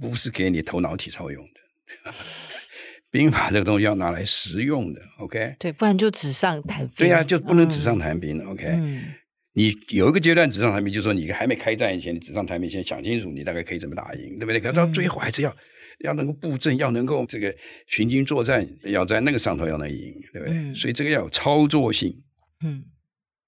[0.00, 2.12] 不是给你头脑体操用的？
[3.08, 5.00] 兵法这个东西要拿来实用的。
[5.18, 6.96] OK，对，不然就纸上谈兵。
[6.96, 8.44] 对呀、啊，就不能纸上谈兵。
[8.44, 9.14] OK，嗯，
[9.56, 14.60] 你有一个阶段纸上谈兵，就是说你还没开战以前，你纸上谈兵先想清楚，你大概可以怎么打赢，对不对？
[14.60, 15.56] 可到最后还是要。
[16.00, 20.54] 要能够布阵，要能够这个寻机作战，要在那个上头要能赢，对不对？
[20.54, 22.14] 嗯、所以这个要有操作性。
[22.62, 22.84] 嗯，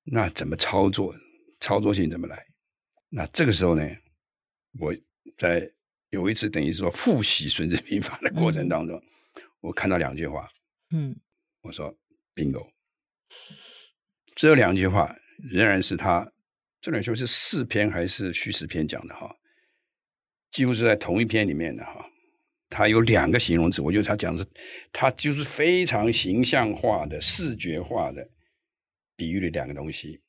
[0.05, 1.15] 那怎么操作？
[1.61, 2.43] 操作性怎么来？
[3.11, 3.87] 那这个时候呢，
[4.81, 4.95] 我
[5.37, 5.71] 在
[6.09, 10.49] 有一次等于说复习《孙子兵法》的过程当中，嗯、我看到两句话。
[10.91, 11.15] 嗯，
[11.61, 11.95] 我说
[12.35, 12.67] bingo。
[14.35, 16.31] 这两句话仍然是他
[16.81, 19.35] 这两句是四篇还是虚实篇讲的哈？
[20.51, 22.05] 几乎是在同一篇里面的哈。
[22.71, 24.51] 他有两个形容词，我觉得他讲的是
[24.93, 28.29] 他就是非常形象化的、视觉化的
[29.17, 30.21] 比喻了两个东西。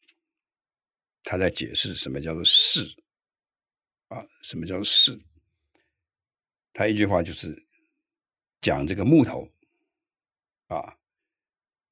[1.24, 2.82] 他在解释什么叫做势
[4.08, 4.26] 啊？
[4.42, 5.20] 什么叫做势？
[6.72, 7.68] 他一句话就是
[8.62, 9.52] 讲这个木头
[10.68, 10.96] 啊，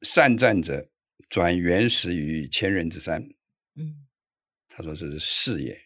[0.04, 0.90] 善战者
[1.30, 3.22] 转原石于千仞之山。
[3.76, 4.08] 嗯，
[4.70, 5.80] 他说这是势也，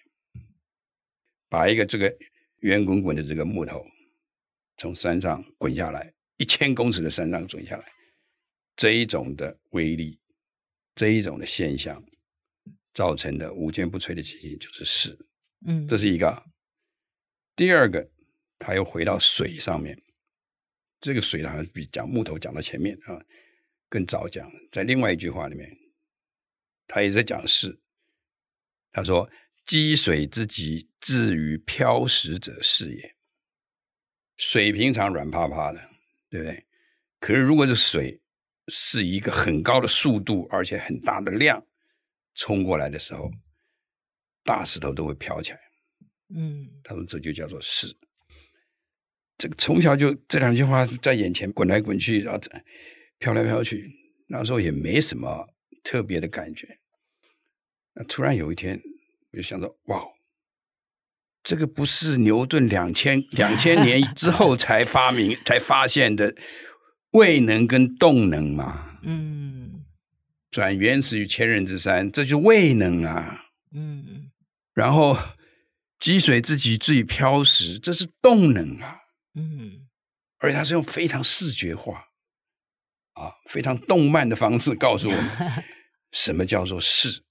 [1.50, 2.16] 把一个这个
[2.58, 3.86] 圆滚滚的这个木头
[4.78, 7.86] 从山上滚下来，一千公尺的山上滚下来，
[8.76, 10.20] 这一种的威力，
[10.96, 12.04] 这一种的现象。
[12.94, 15.18] 造成的无坚不摧的情形就是势，
[15.66, 16.44] 嗯，这是一个。
[17.56, 18.12] 第二个，
[18.60, 19.98] 他又回到水上面，
[21.00, 23.16] 这个水好像比讲木头讲到前面啊，
[23.92, 25.70] 更早讲，在另外一句话里面，
[26.88, 27.78] 他也在讲势。
[28.94, 29.30] 他说
[29.68, 33.16] ：“积水之极，至于漂石者，是也。”
[34.40, 35.90] 水平常软趴趴的，
[36.30, 36.66] 对不对？
[37.20, 38.22] 可是如果是水
[38.70, 41.62] 是一个很高的速度，而且很大的量。
[42.36, 43.30] 冲过来的时候，
[44.46, 45.60] 大石头都会飘起来。
[46.34, 47.94] 嗯，他说这就叫做势。
[49.38, 52.40] 这个从小就这两句话在眼前滚来滚去，然后
[53.22, 53.90] 飘来飘去。
[54.28, 55.48] 那时候也没什么
[55.84, 56.80] 特别的感觉。
[57.94, 58.82] 那突然有一天，
[59.32, 60.02] 我就想着，哇，
[61.44, 66.36] 这个不是牛顿两千 两千年之后才发明 才发现的
[67.12, 69.00] 位能跟动能吗？
[69.04, 69.86] 嗯。
[70.50, 73.46] 转原始于千仞之山，这就位能啊。
[73.74, 74.30] 嗯，
[74.74, 75.18] 然后
[75.98, 78.98] 积水自己自己漂石，这是动能啊。
[79.36, 79.88] 嗯，
[80.40, 82.06] 而且它是用非常视觉化
[83.14, 85.30] 啊，非常动漫的方式告诉我们
[86.12, 87.24] 什么叫做势。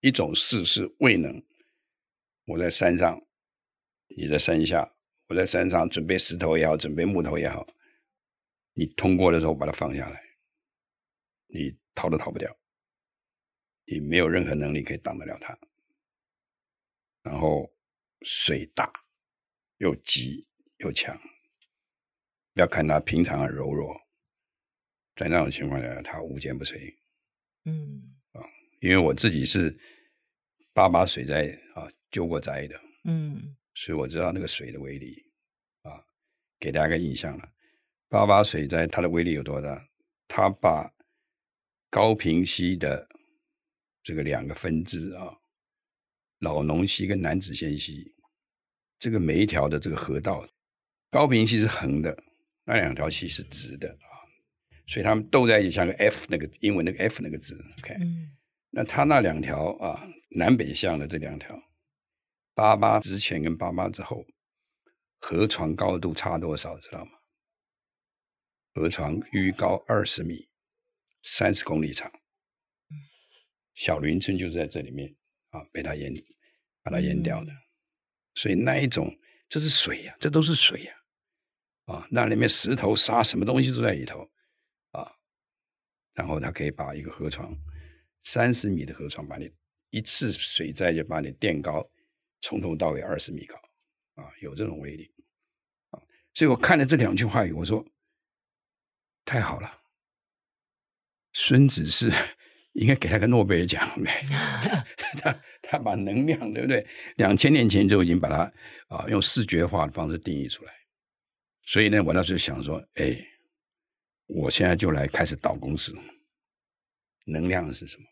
[0.00, 1.42] 一种势是未能，
[2.44, 3.20] 我在山上，
[4.16, 4.94] 你在山下，
[5.28, 7.66] 我在山上准备石头也好，准备木头也好，
[8.74, 10.22] 你通过的时候把它放下来，
[11.48, 11.78] 你。
[11.98, 12.56] 逃都逃不掉，
[13.86, 15.58] 你没有任何能力可以挡得了它。
[17.22, 17.74] 然后
[18.22, 18.88] 水大
[19.78, 21.20] 又急又强，
[22.54, 24.00] 不要看它平常很柔弱，
[25.18, 26.94] 在那种情况下，它无坚不摧。
[27.64, 28.00] 嗯
[28.32, 28.40] 啊，
[28.80, 29.76] 因为我自己是
[30.72, 35.20] 八八水灾啊救过灾的，嗯，所以我知道那个水的威力
[35.82, 35.90] 啊，
[36.60, 37.48] 给大家个印象了。
[38.08, 39.84] 八八水灾它的威力有多大？
[40.28, 40.88] 它把
[41.90, 43.06] 高平溪的
[44.04, 45.36] 这个两个分支啊，
[46.38, 48.14] 老农溪跟南子仙溪，
[49.00, 50.48] 这个每一条的这个河道，
[51.10, 52.16] 高平溪是横的，
[52.64, 54.07] 那两条溪是直的啊，
[54.88, 58.32] 所以他们斗在一起，像个 F 那个英文那个 F 那个字，OK，嗯，
[58.70, 61.56] 那他那两条啊，南北向的这两条，
[62.54, 64.26] 八八之前跟八八之后，
[65.18, 67.12] 河床高度差多少，知道吗？
[68.74, 70.48] 河床淤高二十米。
[71.24, 72.10] 三十公里长，
[73.74, 75.14] 小林村就是在这里面
[75.50, 76.14] 啊，被它淹，
[76.82, 77.52] 把它淹掉的。
[78.34, 79.12] 所以那一种，
[79.48, 80.94] 这是水呀、啊，这都是水呀、
[81.86, 84.28] 啊，啊，那里面石头、沙，什么东西都在里头啊。
[86.18, 87.56] 然后它可以把一个河床，
[88.24, 89.48] 三十米的河床，把你
[89.90, 91.88] 一次水灾就把你垫高，
[92.40, 93.54] 从头到尾二十米高
[94.16, 95.08] 啊，有这种威力
[95.90, 96.02] 啊。
[96.34, 97.86] 所以我看了这两句话语，我说
[99.24, 99.72] 太好了。
[101.34, 102.10] 孙子是
[102.74, 104.24] 应该给他个诺贝尔奖呗，
[105.22, 106.84] 他他把能量对不对？
[107.14, 108.52] 两千年前就已经把它
[108.88, 110.72] 啊用视觉化的方式定义出来，
[111.62, 113.16] 所以呢，我那时候想说，哎，
[114.28, 115.92] 我现在就来开始导公式，
[117.26, 118.04] 能量是什么？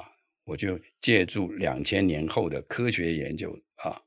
[0.00, 0.12] 啊，
[0.44, 4.02] 我就借助两千年后的科学研究啊，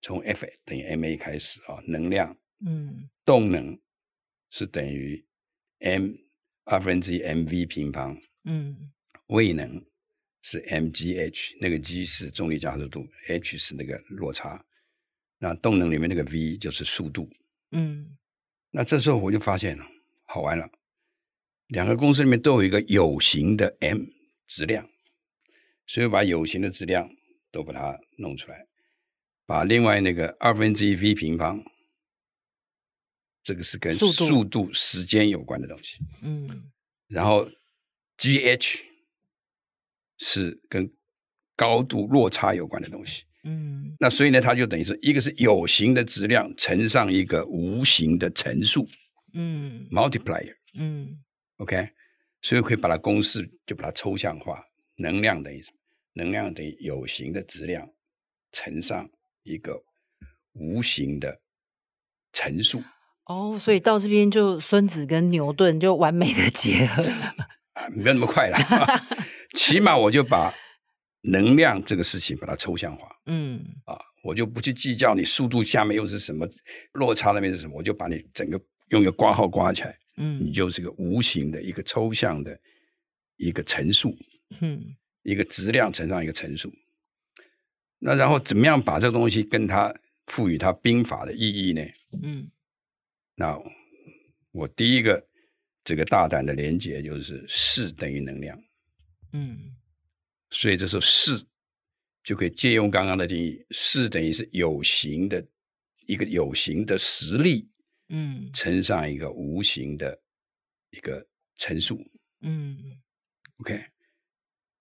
[0.00, 3.78] 从 F 等于 ma 开始啊，能量，嗯，动能
[4.50, 5.26] 是等于
[5.80, 6.14] m。
[6.64, 8.92] 二分之一 mv 平方，嗯，
[9.26, 9.84] 位能
[10.42, 14.64] 是 mgh，那个 g 是重力加速度，h 是那个落差，
[15.38, 17.28] 那动能里面那个 v 就是速度，
[17.72, 18.16] 嗯，
[18.70, 19.84] 那这时候我就发现了，
[20.32, 20.70] 好玩了，
[21.66, 23.98] 两个公式里面都有一个有形的 m
[24.46, 24.88] 质量，
[25.86, 27.10] 所以把有形的质量
[27.50, 28.64] 都把它弄出来，
[29.44, 31.60] 把另外那个二分之一 v 平方。
[33.42, 36.70] 这个是跟速度、速度时间有关的东西，嗯，
[37.08, 37.48] 然后
[38.18, 38.82] gh
[40.18, 40.88] 是跟
[41.56, 48.86] 高度落差有关的东西，嗯，那所以呢，它就等于是一个是有形的质量乘上一个无形的乘数，
[49.34, 51.18] 嗯，multiplier，嗯
[51.58, 51.88] OK，
[52.42, 54.62] 所以可以把它公式就把它抽象化，
[54.96, 55.76] 能量等于什么？
[56.14, 57.88] 能量等于有形的质量
[58.52, 59.08] 乘上
[59.42, 59.80] 一个
[60.54, 61.40] 无形的
[62.32, 62.82] 乘数。
[63.26, 67.34] 哦，所以到这边就孙子跟牛顿就完美的结合了。
[67.74, 68.58] 啊，没有那么快了，
[69.54, 70.52] 起码我就把
[71.22, 73.08] 能量这个事情把它抽象化。
[73.26, 76.44] 嗯，啊，我就不去计较你速度下面又是什么
[76.94, 79.98] 落差，那边是什么，我就把你整个用一个挂号挂起来。
[80.16, 82.56] 嗯，你就是个无形的一个抽象的
[83.36, 84.16] 一个乘数。
[84.60, 86.72] 嗯，一个质量乘上一个乘数。
[87.98, 89.94] 那然后怎么样把这个东西跟它
[90.26, 91.82] 赋予它兵法的意义呢？
[92.22, 92.50] 嗯。
[93.34, 93.58] 那
[94.52, 95.26] 我第一个
[95.84, 98.62] 这个大胆的连接就是势等于能量，
[99.32, 99.56] 嗯，
[100.50, 101.40] 所以这时候势
[102.22, 105.42] 就可以借用刚刚的定义，势等于是有形的
[106.06, 107.66] 一个有形的实力，
[108.10, 110.20] 嗯，乘上一个无形的
[110.90, 111.98] 一个乘数，
[112.42, 112.76] 嗯
[113.60, 113.82] ，OK，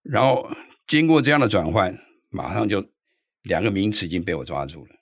[0.04, 0.50] 然后
[0.88, 1.98] 经过这样的转换，
[2.30, 2.84] 马上就
[3.44, 4.96] 两个名词已经被我抓住了，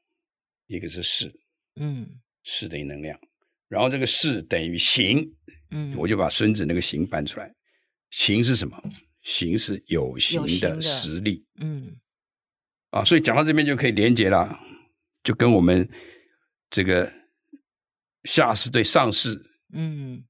[0.68, 1.34] 一个是势，
[1.80, 3.20] 嗯，势等于能量。
[3.68, 5.34] 然后这个势等于形，
[5.72, 7.52] 嗯，我就把孙子那个形搬出来。
[8.12, 8.82] 形是什么？
[9.24, 12.00] 形是有形的实力，嗯，
[12.92, 14.58] 啊，所以讲到这边就可以连接了，
[15.22, 15.90] 就跟我们
[16.70, 17.12] 这个
[18.28, 19.42] 下士对上士，
[19.74, 20.24] 嗯，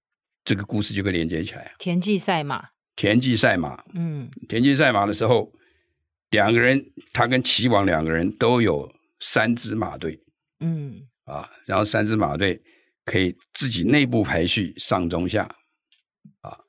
[0.45, 1.73] 这个故事就可以连接起来。
[1.79, 5.51] 田忌赛马，田忌赛马，嗯，田忌赛马的时候，
[6.29, 6.81] 两个人
[7.11, 10.17] 他跟齐王两个人都有三支马队，
[10.59, 12.61] 嗯，啊，然后三支马队。
[13.09, 15.43] 可以自己内部排序上中下，
[16.41, 16.59] 啊，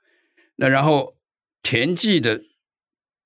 [0.55, 1.17] 那然后
[1.65, 2.41] 田忌的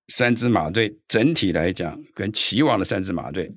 [0.08, 3.54] 三支马队整体来讲，跟齐王的三支马队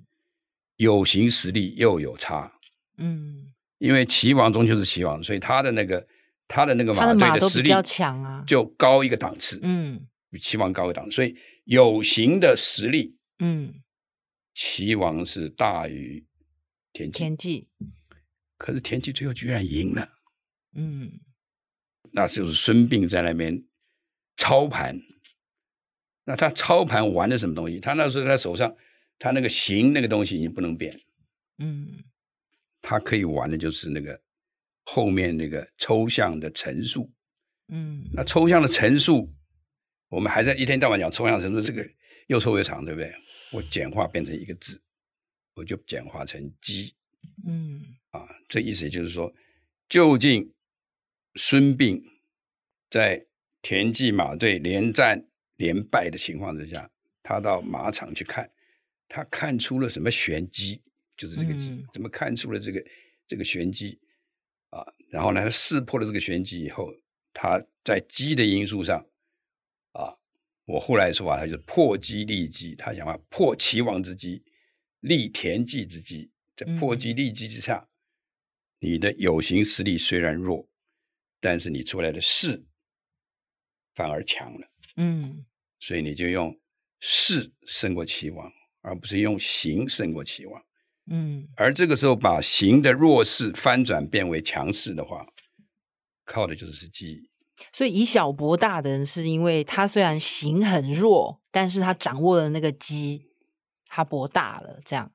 [0.75, 2.51] 有形实力又有差，
[2.97, 6.07] 嗯，因为齐王终究是齐王，所以他的那个
[6.47, 11.35] 他的那个马队的实力比较强啊，就高一个档次，嗯，比齐王高一个档次，所以
[11.65, 13.73] 有形的实力，嗯，
[14.53, 16.25] 齐王是大于
[16.93, 17.17] 田忌。
[17.17, 17.67] 田忌
[18.57, 20.09] 可是田忌最后居然赢了，
[20.75, 21.11] 嗯，
[22.11, 23.63] 那就是孙膑在那边
[24.37, 24.99] 操盘。
[26.27, 27.79] 那他操盘玩的什么东西？
[27.79, 28.75] 他那时候在他手上，
[29.19, 30.99] 他那个形那个东西已经不能变，
[31.59, 32.03] 嗯，
[32.87, 34.21] 他可以玩的就是那个
[34.83, 37.11] 后面那个抽象的陈述，
[37.69, 39.33] 嗯，那抽象的陈述，
[40.07, 41.83] 我们还在一天到晚讲抽象陈述，这个
[42.27, 43.11] 又臭又长，对不对？
[43.51, 44.79] 我简化变成一个字，
[45.55, 46.95] 我就简化成鸡，
[47.47, 47.81] 嗯。
[48.11, 49.33] 啊，这意思就是说，
[49.89, 50.53] 究竟
[51.33, 51.99] 孙膑
[52.91, 53.25] 在
[53.63, 56.87] 田忌马队连战连败的情况之下，
[57.23, 58.47] 他到马场去看，
[59.07, 60.83] 他看出了什么玄机？
[61.17, 62.83] 就是这个字，嗯、怎么看出了这个
[63.27, 63.99] 这个玄机？
[64.69, 66.93] 啊，然后呢，他识破了这个玄机以后，
[67.33, 68.99] 他在机的因素上，
[69.91, 70.13] 啊，
[70.65, 74.43] 我后来说啊，他就是破机立机，他想要破齐王之机，
[74.99, 77.77] 立田忌之机，在破机立机之下。
[77.77, 77.89] 嗯
[78.79, 80.69] 你的有形实力虽然弱，
[81.39, 82.63] 但是你出来的势
[83.95, 84.67] 反而强了。
[84.97, 85.43] 嗯，
[85.79, 86.55] 所以你就用
[86.99, 88.51] 势胜过齐王，
[88.81, 90.64] 而不是用形胜过齐王。
[91.09, 95.25] 嗯，而这个时候把形的弱势翻转变为强势的话，
[96.25, 97.29] 靠的就是机。
[97.71, 103.27] 所以以小博大的人，是因为他虽然形很弱，但是他掌握了那个机，
[103.87, 105.11] 他博大了，这样。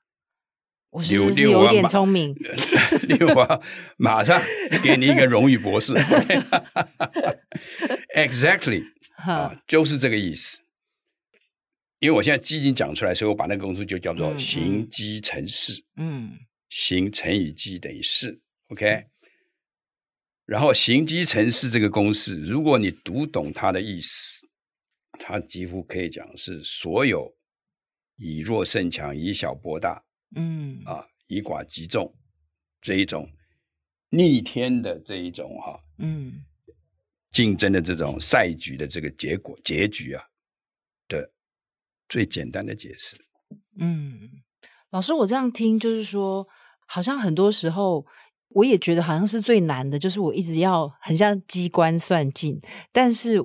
[0.91, 2.35] 我是不是有点聪明？
[3.07, 3.63] 六王
[3.97, 4.43] 马上
[4.83, 5.93] 给你一个荣誉博士。
[8.17, 8.85] Exactly，
[9.17, 10.59] 啊，就是这个意思。
[12.01, 15.85] 因为我现在机已经讲出来，所以我把那个公式就叫做行积乘势。
[15.97, 16.33] 嗯，
[16.69, 18.41] 行乘以积等于势。
[18.69, 19.05] OK，
[20.47, 24.41] 然后行积乘势这个公式，如果你读懂它的意思，
[25.19, 27.33] 它几乎可以讲是所有
[28.17, 30.03] 以弱胜强、以小博大。
[30.37, 32.17] 嗯啊，以寡击众
[32.81, 33.29] 这一种
[34.11, 36.45] 逆天的这一种哈、啊，嗯，
[37.33, 40.30] 竞争的这种赛局的这个结果结局啊的
[42.11, 43.17] 最简单的解释。
[43.79, 44.29] 嗯，
[44.91, 46.47] 老师，我这样听就是说，
[46.87, 48.05] 好像很多时候
[48.49, 52.61] 我也觉得好像是最难的，就是我一直要很像机关算尽，
[52.93, 53.39] 但是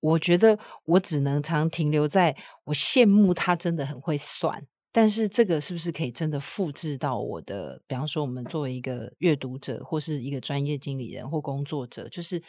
[0.00, 4.66] 我觉得我只能常停留在我羡慕他真的很会算。
[4.90, 7.80] 但是这个是不是可以真的复制到我的？
[7.86, 12.42] 比方说，我们作为一个阅读者，或是一个专业经理人或工作者，就是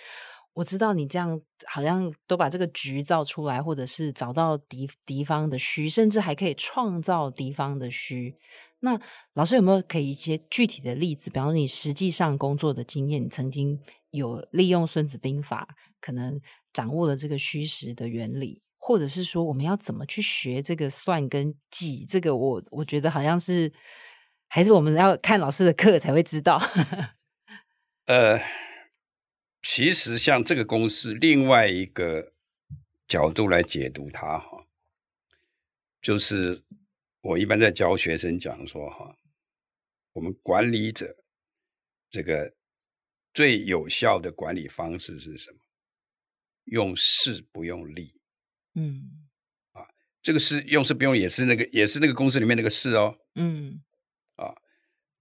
[0.53, 8.35] 我知道你这样好像都把这个局造出来，或者是找到敌敌方的虚，甚至还可以创造敌方的虚。
[8.81, 8.99] 那
[9.33, 11.29] 老师有没有可以一些具体的例子？
[11.29, 13.79] 比方说，你实际上工作的经验，你曾经
[14.11, 15.67] 有利用《孙子兵法》，
[15.99, 16.39] 可能
[16.71, 22.05] 掌握了这个虚实的原理，或者是说我们要怎么去学这个算跟计？
[22.07, 23.71] 这个我我觉得好像是
[24.47, 26.57] 还是我们要看老师的课才会知道。
[28.07, 28.39] 呃，
[29.62, 32.34] 其实像这个公式，另外一个
[33.07, 34.68] 角度来解读它哈，
[36.01, 36.64] 就是
[37.22, 39.16] 我一般在教学生讲说哈，
[40.14, 41.16] 我们管理者
[42.10, 42.53] 这个。
[43.32, 45.60] 最有效的管理方式是什么？
[46.66, 48.20] 用势不用力。
[48.74, 49.30] 嗯，
[49.72, 49.86] 啊，
[50.24, 53.16] 这个是用势不用，也是那个，也是那个公式里面那个势哦。
[53.36, 53.82] 嗯，
[54.36, 54.51] 啊，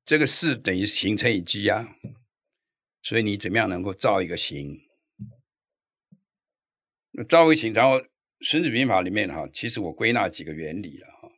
[0.07, 1.87] 这个势等于形成以积啊，
[3.03, 4.81] 所以你怎么样能够造一个形？
[7.29, 7.99] 造一个形，然后
[8.41, 11.29] 《孙子兵法》里面哈，其实我归纳几个原理了哈，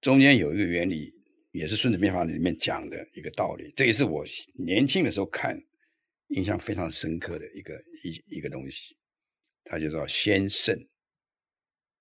[0.00, 1.12] 中间有一个原理。
[1.52, 4.24] 也是《孙子兵法》里面讲的一个道理，这也是我
[4.54, 5.62] 年轻的时候看，
[6.28, 8.96] 印象非常深刻的一个一一个东西。
[9.64, 10.74] 它就叫先胜，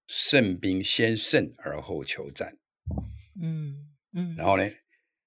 [0.08, 2.58] 胜兵先胜而后求战。
[3.42, 4.36] 嗯嗯。
[4.38, 4.64] 然后呢，《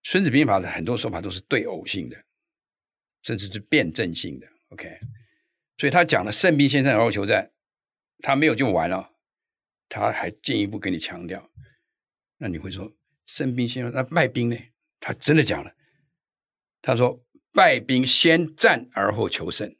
[0.05, 2.17] 孙子兵法》的很多说法都是对偶性的，
[3.25, 4.47] 甚至是辩证性的。
[4.69, 5.01] OK，
[5.77, 7.51] 所以他讲了胜兵先胜而后求战，
[8.21, 9.11] 他没有就完了，
[9.89, 11.51] 他还进一步给你强调。
[12.39, 12.97] 那你会说？
[13.27, 14.57] 胜兵先胜，那败兵呢？
[15.01, 15.75] 他真的讲了，
[16.83, 19.75] 他说：“败兵先战而后求胜。”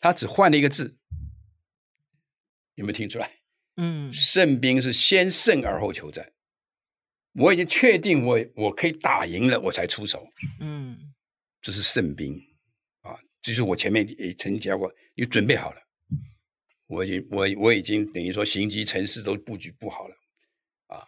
[0.00, 0.96] 他只换了一个字，
[2.74, 3.30] 有没有听出来？
[3.76, 6.32] 嗯，胜兵是先胜而后求战。
[7.34, 10.26] 我已经确定我我可以打赢了，我才出手。
[10.58, 11.14] 嗯，
[11.60, 12.40] 这是胜兵
[13.38, 15.80] 啊，就是我前面也曾经讲过，你准备好了，
[16.86, 20.14] 我已经我我已经等于说行机城市都布局布好了
[20.88, 21.04] 啊，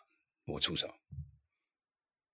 [0.47, 0.89] 我出手。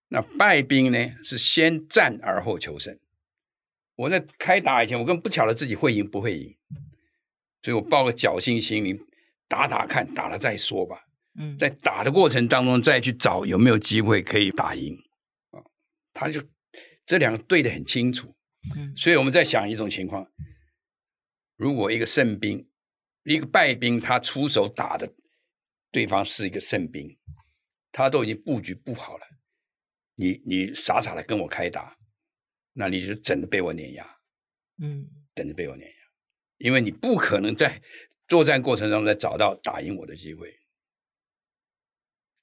[0.09, 0.99] 那败兵呢？
[1.25, 2.97] 是先战而后求胜。
[3.97, 6.55] 我在开打以前，我根本不晓得自己会赢不会赢，
[7.63, 9.01] 所以我抱个侥幸心理，
[9.49, 11.01] 打打看，打了再说吧。
[11.39, 14.95] 嗯，在打的过程当中，再去找有没有机会可以打赢。
[15.51, 15.59] 啊，
[16.13, 16.41] 他就
[17.05, 18.33] 这两个对的很清楚。
[18.75, 20.31] 嗯，所以我们在想一种情况：
[21.57, 22.69] 如果一个胜兵，
[23.23, 25.14] 一个败兵，他出手打的
[25.91, 27.19] 对方是一个胜兵，
[27.93, 29.27] 他都已经布局布好了。
[30.14, 31.97] 你你傻傻的跟我开打，
[32.73, 34.19] 那你就等着被我碾压，
[34.79, 35.97] 嗯，等着被我碾压，
[36.57, 37.83] 因为你不可能在
[38.27, 40.59] 作战过程中再找到打赢我的机会，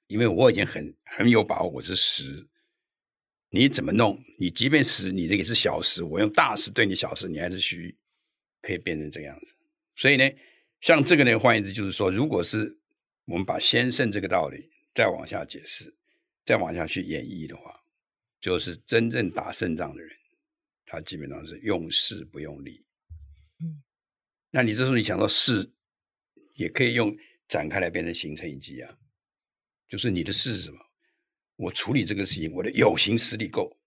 [0.07, 2.47] 因为我已经很很有把握我是实，
[3.53, 4.19] 你怎么弄？
[4.39, 7.95] 你即便是你这个是小事，我用大事对你小事，你还是虚，
[8.63, 9.47] 可以变成这样子。
[9.95, 10.27] 所以呢，
[10.81, 12.75] 像这个呢，换言之就是说，如果是
[13.25, 15.95] 我们把先胜这个道理再往下解释。
[16.45, 17.73] 再往下去演绎的话，
[18.41, 20.11] 就是真正打胜仗的人，
[20.85, 22.85] 他基本上是用势不用力。
[23.61, 23.81] 嗯，
[24.51, 25.71] 那你这时候你想到势，
[26.55, 27.15] 也可以用
[27.47, 28.93] 展开来变成形乘以机啊，
[29.87, 30.77] 就是你的势是什么？
[31.55, 33.77] 我处理这个事情，我的有形实力够，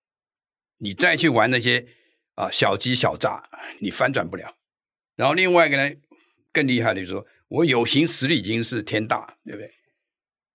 [0.79, 1.87] 你再去玩那些
[2.35, 3.43] 啊小鸡小诈，
[3.81, 4.57] 你翻转不了。
[5.15, 5.97] 然后另外一个呢，
[6.53, 9.73] 更厉害的就是说我有形实力已经是天大，对不对？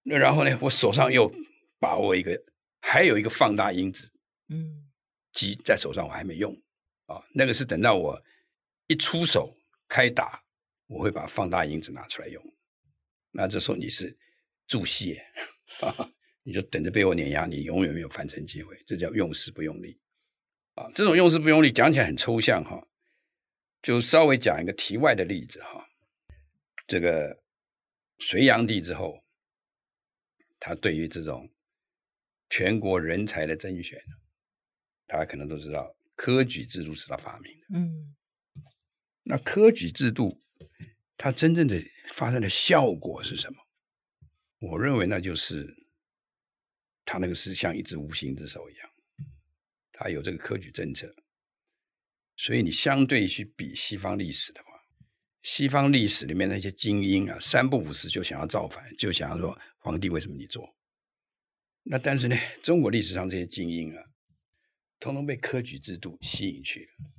[0.04, 1.32] 那然后呢，我手上又
[1.80, 2.42] 把握一个，
[2.80, 4.12] 还有一个放大因子，
[4.50, 4.90] 嗯，
[5.34, 6.52] 机在手上我还没用
[7.06, 8.20] 啊，那个是等到我
[8.88, 9.56] 一出手
[9.88, 10.42] 开打，
[10.88, 12.44] 我会把放大因子拿出来用。
[13.32, 14.18] 那这时候你是
[14.66, 15.20] 助泻
[15.82, 16.12] 啊，
[16.44, 18.76] 你就等着被我碾压，你永远没有翻身机会。
[18.86, 20.00] 这叫用时不用力
[20.76, 20.92] 啊。
[20.96, 22.88] 这种用时不用力讲起来很抽象哈，
[23.82, 25.88] 就稍微讲一个题外的例子哈。
[26.88, 27.42] 这个
[28.20, 29.24] 隋炀帝之后，
[30.60, 31.50] 他对于这种
[32.50, 34.02] 全国人才的甄选，
[35.06, 37.80] 大家可能都知道，科举制度是他发明的。
[37.80, 38.16] 嗯，
[39.24, 40.42] 那科举制度
[41.18, 41.80] 它真正的
[42.14, 43.58] 发生的效果是什么？
[44.60, 45.74] 我认为那就是
[47.06, 48.90] 他那个是像一只无形之手一样，
[49.92, 51.14] 他有这个科举政策，
[52.36, 54.70] 所以你相对去比西方历史的话，
[55.42, 60.76] 西方历史里面那些精英啊，三不五时就想要造反，就想要说皇帝为什么你做？
[61.84, 64.04] 那但是呢，中国历史上这些精英啊，
[65.00, 67.12] 统统被科举制度吸引去了。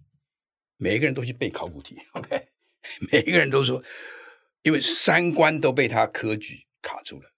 [0.76, 2.48] 每一个人都去背考古题， OK，
[3.10, 3.82] 每一个人都说，
[4.62, 7.31] 因为三观都被他科举卡住了，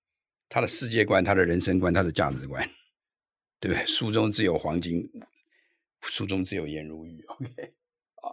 [0.49, 2.69] 他的世界观、他的人生观、他的价值观，
[3.61, 3.87] 对不对？
[3.87, 5.11] 书中自有黄金，
[6.03, 7.75] 书中自有颜如玉，OK，
[8.23, 8.31] 啊，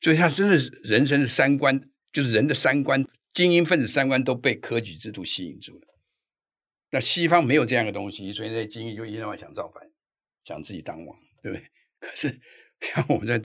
[0.00, 3.04] 所以他真的是人生的三观，就是人的三观，
[3.34, 5.86] 精英分子三观都被科举制度吸引住了。
[6.90, 9.82] 那西方没有这样的东西，所以那些精英就一天到晚想造反，
[10.44, 11.66] 想自己当王，对不对？
[12.00, 12.40] 可是
[12.80, 13.42] 像我们在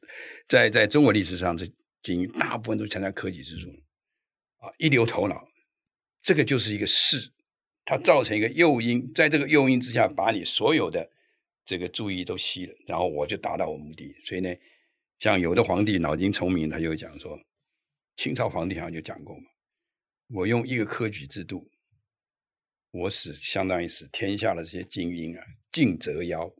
[0.47, 1.65] 在在中国历史上，这
[2.01, 3.71] 精英大部分都参加科举制度，
[4.65, 5.45] 啊，一流头脑，
[6.21, 7.17] 这个就是一个势，
[7.85, 11.09] 它造成一个诱因，在这个诱因之下，把你所有的
[11.65, 14.15] 这个注意都吸了，然后我就达到我目的。
[14.23, 14.53] 所以呢，
[15.19, 17.39] 像有的皇帝脑筋聪明，他就讲说，
[18.15, 19.43] 清朝皇帝好像就讲过嘛，
[20.29, 21.69] 我用一个科举制度，
[22.91, 26.53] 我使相当于使天下的这些精英啊，尽折腰。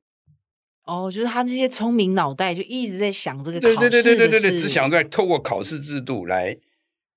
[0.84, 6.58] 哦，就是他那些聪明脑袋就一直在想这个考试对对对对对对，只想在透过考试制度来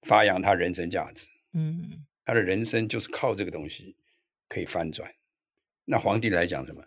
[0.03, 1.25] 发扬他人生价值。
[1.53, 3.97] 嗯，他的人生就是靠这个东西
[4.49, 5.11] 可以翻转。
[5.87, 6.85] 那皇帝来讲什么？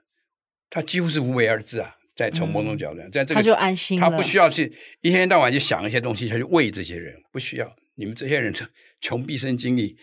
[0.70, 4.72] 他几乎是无为而治啊，在从某种角度，在这个他就安心了，他不需要去
[5.02, 7.76] 一天到晚去想一些东西，他去喂这些人不需要。
[7.96, 8.54] 你们这些人
[9.02, 9.98] 穷毕生精力，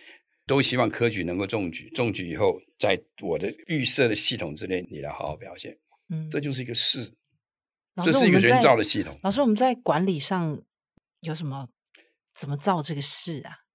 [0.47, 5.79] 都希望科举能够中举，中举以后，在我的预设的系统之内，你来好好表现。
[6.09, 7.13] 嗯，这就是一个事，
[8.05, 9.19] 这是一个人造的系统。
[9.23, 10.61] 老师，我们在管理上
[11.21, 11.69] 有什么？
[12.35, 13.66] 怎么造这个事啊？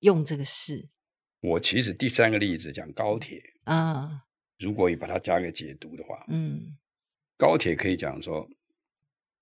[0.00, 0.88] 用这个事？
[1.40, 4.26] 我其实第三个例子讲高铁啊，
[4.58, 6.76] 如果你把它加个解读的话，嗯，
[7.38, 8.46] 高铁可以讲说，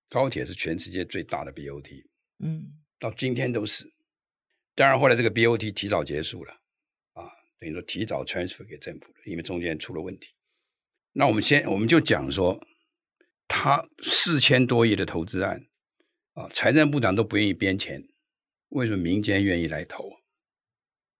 [0.09, 2.05] 高铁是全世界最大的 BOT，
[2.39, 3.91] 嗯，到今天都是。
[4.75, 6.53] 当然后来这个 BOT 提早结束了，
[7.13, 7.27] 啊，
[7.59, 10.29] 等于说提早 transfer 给政府了，因为中间出了问题。
[11.11, 12.65] 那我们先，我们就讲说，
[13.45, 15.67] 他四千多亿的投资案，
[16.33, 18.07] 啊，财政部长都不愿意编钱，
[18.69, 20.18] 为什么民间愿意来投？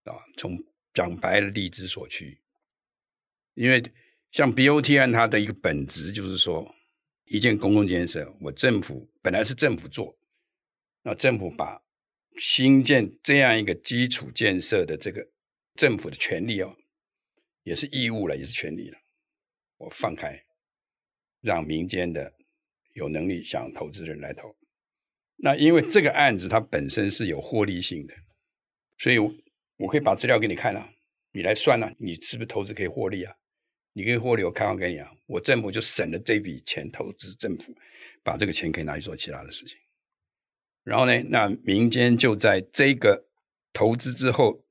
[0.04, 0.58] 啊，从
[0.93, 2.39] 讲白了，力之所趋。
[3.54, 3.84] 因为
[4.32, 6.74] 像 BOT 案，它的一个本质就是说，
[7.26, 10.18] 一件公共建设，我政府本来是政府做，
[11.04, 11.82] 那政府把
[12.38, 15.28] 新建这样一个基础建设的这个
[15.76, 16.76] 政府的权利哦，
[17.64, 18.97] 也是义务了，也是权利了。
[19.78, 20.43] 我放开，
[21.41, 22.34] 让民间的
[22.93, 24.56] 有能力想投资人来投。
[25.36, 28.14] 那因为这个案子它本身是有获利性的，
[28.97, 29.18] 所以
[29.80, 30.88] 我可以把资料给你看啊，
[31.32, 33.34] 你来算啊，你是不是投资可以获利啊？
[33.93, 35.11] 你可以获利，我开放给你啊。
[35.25, 37.73] 我政府就省了这笔钱，投资政府
[38.23, 39.77] 把这个钱可以拿去做其他的事情。
[40.84, 43.25] 然后呢，那民间就在这个
[43.73, 44.63] 投资之后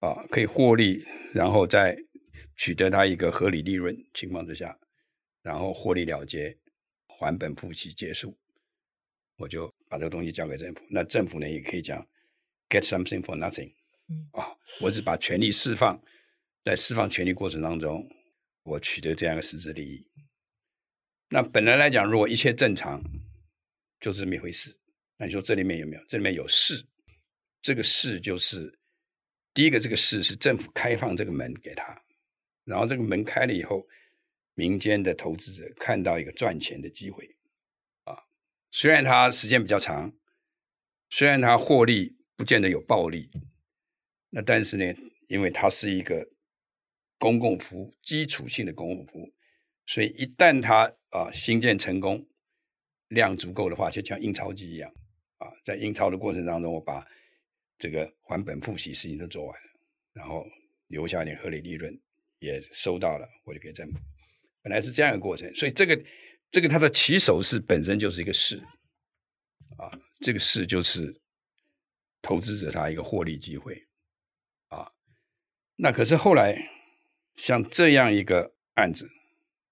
[0.00, 1.02] 啊，可以获利，
[1.32, 1.96] 然后再。
[2.60, 4.76] 取得它一个合理利润情况之下，
[5.42, 6.58] 然后获利了结，
[7.06, 8.36] 还本付息结束，
[9.36, 10.84] 我就把这个东西交给政府。
[10.90, 12.04] 那政府呢也可以讲
[12.68, 13.72] get something for nothing，
[14.32, 16.02] 啊，我只把权力释放，
[16.64, 18.08] 在释放权力过程当中，
[18.62, 20.06] 我取得这样一个实质利益。
[21.28, 23.02] 那本来来讲，如果一切正常，
[24.00, 24.78] 就是这么一回事。
[25.16, 26.02] 那你说这里面有没有？
[26.08, 26.86] 这里面有势，
[27.60, 28.78] 这个势就是
[29.52, 32.02] 第一个，这个势是政府开放这个门给他。
[32.64, 33.86] 然后这个门开了以后，
[34.54, 37.36] 民间的投资者看到一个赚钱的机会，
[38.04, 38.16] 啊，
[38.70, 40.12] 虽然它时间比较长，
[41.10, 43.30] 虽然它获利不见得有暴利，
[44.30, 44.94] 那但是呢，
[45.28, 46.28] 因为它是一个
[47.18, 49.32] 公共服务，基础性的公共服务，
[49.86, 52.26] 所以一旦它啊新建成功，
[53.08, 54.92] 量足够的话，就像印钞机一样，
[55.38, 57.06] 啊，在印钞的过程当中，我把
[57.78, 59.80] 这个还本付息事情都做完了，
[60.12, 60.46] 然后
[60.88, 61.98] 留下一点合理利润。
[62.40, 63.98] 也收到了，我就给政府。
[64.62, 66.00] 本来是这样一个过程，所以这个
[66.52, 68.62] 这个它的起手式本身就是一个势
[69.76, 71.20] 啊，这个势就是
[72.22, 73.87] 投资者他一个获利机会。
[75.80, 76.68] 那可是后来
[77.36, 79.08] 像这样一个案子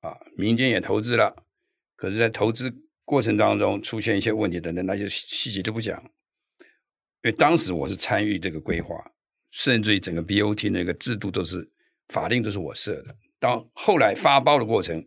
[0.00, 1.44] 啊，民间也投资了，
[1.96, 2.72] 可是，在投资
[3.04, 6.02] 过程当中出现一些问题等等，那就细节都不讲。
[7.22, 8.94] 因为当时我是参与这个规划，
[9.50, 11.70] 甚至于整个 BOT 那个制度都是。
[12.10, 13.16] 法定都是我设的。
[13.40, 15.04] 当后来发包的过程，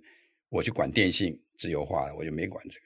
[0.49, 2.85] 我去管电信自由化了，我就没管这个。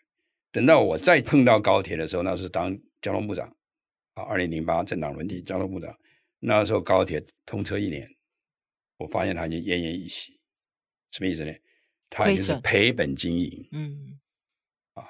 [0.52, 3.48] 等到我再碰到高铁的时候，那是当交通部长
[4.14, 5.98] 啊，二零零八政党轮替，交通部长
[6.46, 8.06] 那时候高铁通车一年，
[8.98, 10.38] 我发现他已经奄奄一息，
[11.12, 11.54] 什么意思呢？
[12.10, 14.20] 他已经是赔本经营，嗯，
[14.94, 15.04] 啊，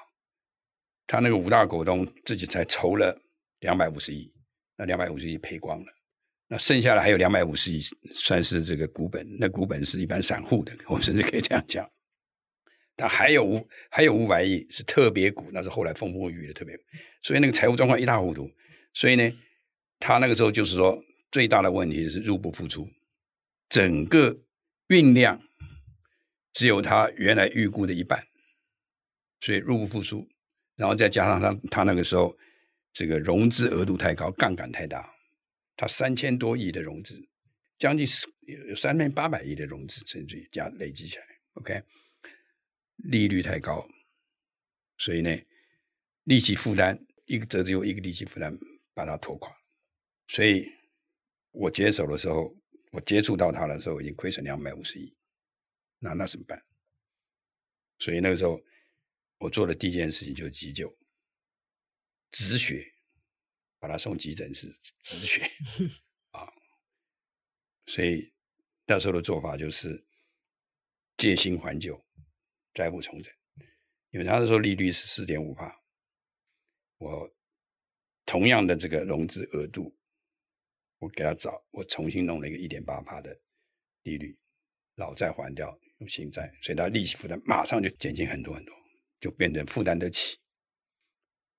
[1.06, 3.20] 他那个五大股东自己才筹了
[3.60, 4.32] 两百五十亿，
[4.76, 5.86] 那两百五十亿赔光了。
[6.46, 7.80] 那剩下的还有两百五十亿，
[8.14, 9.26] 算是这个股本。
[9.38, 11.90] 那股本是一般散户的，我们甚至可以这样讲。
[12.94, 16.82] 但还有五还有五百亿是特别股，那是后来风风雨雨的特别股。
[17.22, 18.48] 所以那个财务状况一塌糊涂。
[18.92, 19.32] 所以呢，
[19.98, 21.02] 他那个时候就是说，
[21.34, 22.88] 最大的问题是入不敷出，
[23.68, 24.38] 整个
[24.86, 25.42] 运量
[26.52, 28.24] 只有他原来预估的一半，
[29.40, 30.28] 所以入不敷出。
[30.76, 32.38] 然后再加上他他那个时候
[32.92, 35.12] 这个融资额度太高，杠杆太大。
[35.74, 37.20] 他三千多亿的融资，
[37.78, 38.06] 将近
[38.68, 41.24] 有三千八百亿的融资，甚至加累积起来
[41.54, 41.82] ，OK，
[42.98, 43.84] 利率太高，
[44.98, 45.36] 所以呢，
[46.22, 48.56] 利息负担一个折只有一个利息负担
[48.94, 49.52] 把它拖垮，
[50.28, 50.70] 所以
[51.54, 52.54] 我接手的时候，
[52.90, 55.16] 我接触到他的时候已经亏损两百五十亿，
[56.00, 56.62] 那那怎么办？
[57.98, 58.60] 所以那个时候
[59.38, 60.94] 我做的第一件事情就是急救，
[62.32, 62.92] 止血，
[63.78, 64.68] 把他送急诊室
[65.00, 65.48] 止血
[66.32, 66.52] 啊，
[67.86, 68.34] 所以
[68.84, 70.04] 那时候的做法就是
[71.16, 72.04] 借新还旧，
[72.72, 73.32] 债务重整，
[74.10, 75.80] 因为他那时候利率是四点五趴。
[76.98, 77.32] 我
[78.26, 79.96] 同样的这个融资额度，
[81.04, 83.38] 我给他找，我重新弄了一个一点八趴的
[84.04, 84.34] 利率，
[84.94, 88.74] 老债还掉，用新债，所以他利息负担马上就减轻很多很多，
[89.20, 90.38] 就变成负担得起。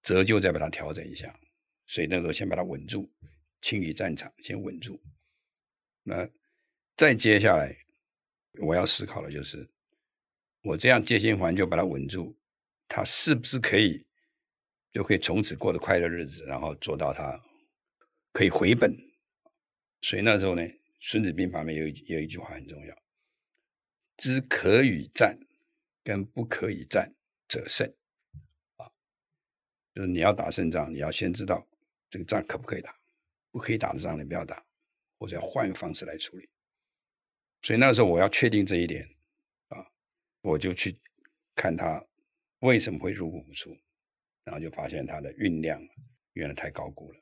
[0.01, 1.39] 折旧再把它调整一下，
[1.85, 3.07] 所以那时候先把它稳住，
[3.61, 4.99] 清理战场，先稳住。
[6.01, 6.27] 那
[6.97, 7.75] 再接下来
[8.61, 9.69] 我要思考的就是，
[10.63, 12.35] 我这样借新还旧把它稳住，
[12.87, 14.03] 它是不是可以？
[14.91, 17.39] 就可以从此过得快乐日子，然后做到他
[18.31, 18.91] 可以回本。
[20.01, 20.61] 所以那时候呢，
[20.99, 22.95] 《孙子兵法》里面有有一句话很重要
[24.17, 25.39] ：“知可与战，
[26.03, 27.13] 跟不可以战
[27.47, 27.91] 者胜。”
[28.77, 28.91] 啊，
[29.93, 31.67] 就是你要打胜仗，你要先知道
[32.09, 32.95] 这个仗可不可以打，
[33.51, 34.63] 不可以打的仗你不要打，
[35.17, 36.49] 或者要换方式来处理。
[37.61, 39.09] 所以那时候我要确定这一点
[39.69, 39.85] 啊，
[40.41, 40.99] 我就去
[41.55, 42.05] 看他
[42.59, 43.75] 为什么会入不出。
[44.43, 45.81] 然后就发现他的运量
[46.33, 47.19] 原来太高估了，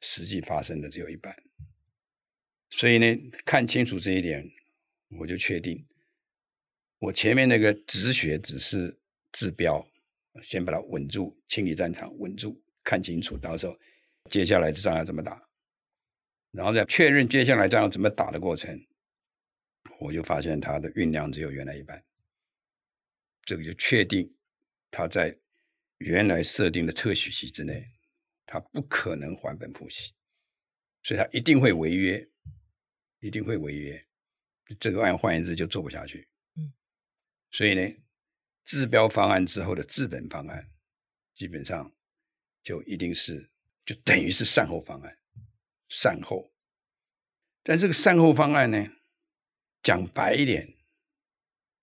[0.00, 1.32] 实际发生的只有一半。
[2.76, 3.06] 所以呢，
[3.44, 4.44] 看清楚这一点，
[5.18, 5.86] 我就确定，
[6.98, 8.98] 我前面那个止血只是
[9.30, 9.86] 治标，
[10.42, 13.78] 先把它稳住，清理战场，稳住，看清楚，到时候
[14.28, 15.40] 接下来的仗要怎么打，
[16.50, 18.76] 然后再确认接下来仗要怎么打的过程，
[20.00, 22.04] 我就发现它的运量只有原来一半，
[23.44, 24.34] 这个就确定
[24.90, 25.38] 它在。
[25.98, 27.88] 原来设定的特许期之内，
[28.44, 30.12] 他不可能还本付息，
[31.04, 32.28] 所以他一定会违约，
[33.24, 34.06] 一定会违约。
[34.78, 36.28] 这个案换言之就做不下去。
[36.56, 36.70] 嗯，
[37.50, 37.96] 所以呢，
[38.66, 40.70] 治标方案之后的治本方案，
[41.34, 41.90] 基本上
[42.62, 43.50] 就一定是
[43.86, 45.18] 就等于是善后方案，
[45.88, 46.52] 善后。
[47.62, 48.86] 但这个善后方案呢，
[49.82, 50.74] 讲白一点，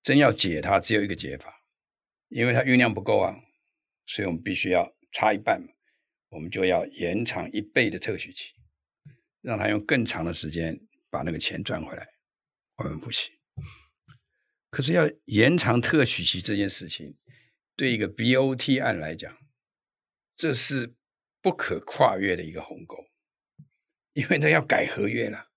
[0.03, 1.65] 真要解它，只有一个解法，
[2.27, 3.35] 因为它运量不够啊。
[4.05, 5.67] 所以我们必须要差一半嘛，
[6.29, 8.53] 我们就要延长一倍的特许期，
[9.41, 10.79] 让它用更长的时间
[11.12, 12.07] 把那个钱赚回来，
[12.78, 13.32] 我们不行。
[14.72, 17.16] 可是要延长特许期这件事情，
[17.76, 19.38] 对一个 BOT 案来讲，
[20.36, 20.95] 这是
[21.41, 23.05] 不可跨越的一个鸿沟，
[24.14, 25.49] 因为他要改合约了。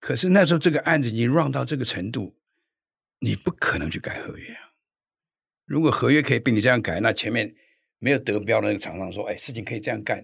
[0.00, 2.38] 可是那时候这个案子已经 run 到这个程度，
[3.18, 4.72] 你不可能去改合约啊。
[5.66, 7.54] 如果合约可以被你这样改，那前面。
[7.98, 10.22] 没有得标的那个厂商说：“哎，事情可以这样干。”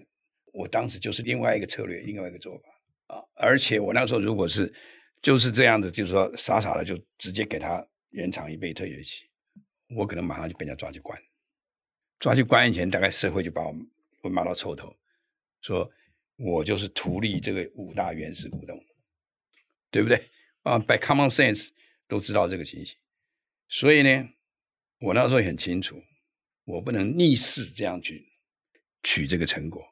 [0.53, 2.69] 我当时就是另外一个策略，另外一个做法
[3.07, 3.17] 啊。
[3.35, 4.73] 而且我那时候如果是
[5.21, 9.25] 就是这样子，就是说傻傻的就直接给他延长一倍特约期，
[9.97, 11.19] 我可能马上就被人家抓去关。
[12.19, 13.73] 抓去关以前，大概社会就把我
[14.21, 14.95] 会骂到臭头，
[15.61, 15.91] 说
[16.37, 18.79] 我就是图利这个五大原始股东，
[19.91, 20.29] 对不对？
[20.61, 21.69] 啊，by common sense
[22.07, 22.95] 都知道这个情形。
[23.67, 24.29] 所以呢，
[24.99, 26.01] 我那时候很清楚。
[26.65, 28.25] 我不能逆势这样去
[29.03, 29.85] 取这个成果，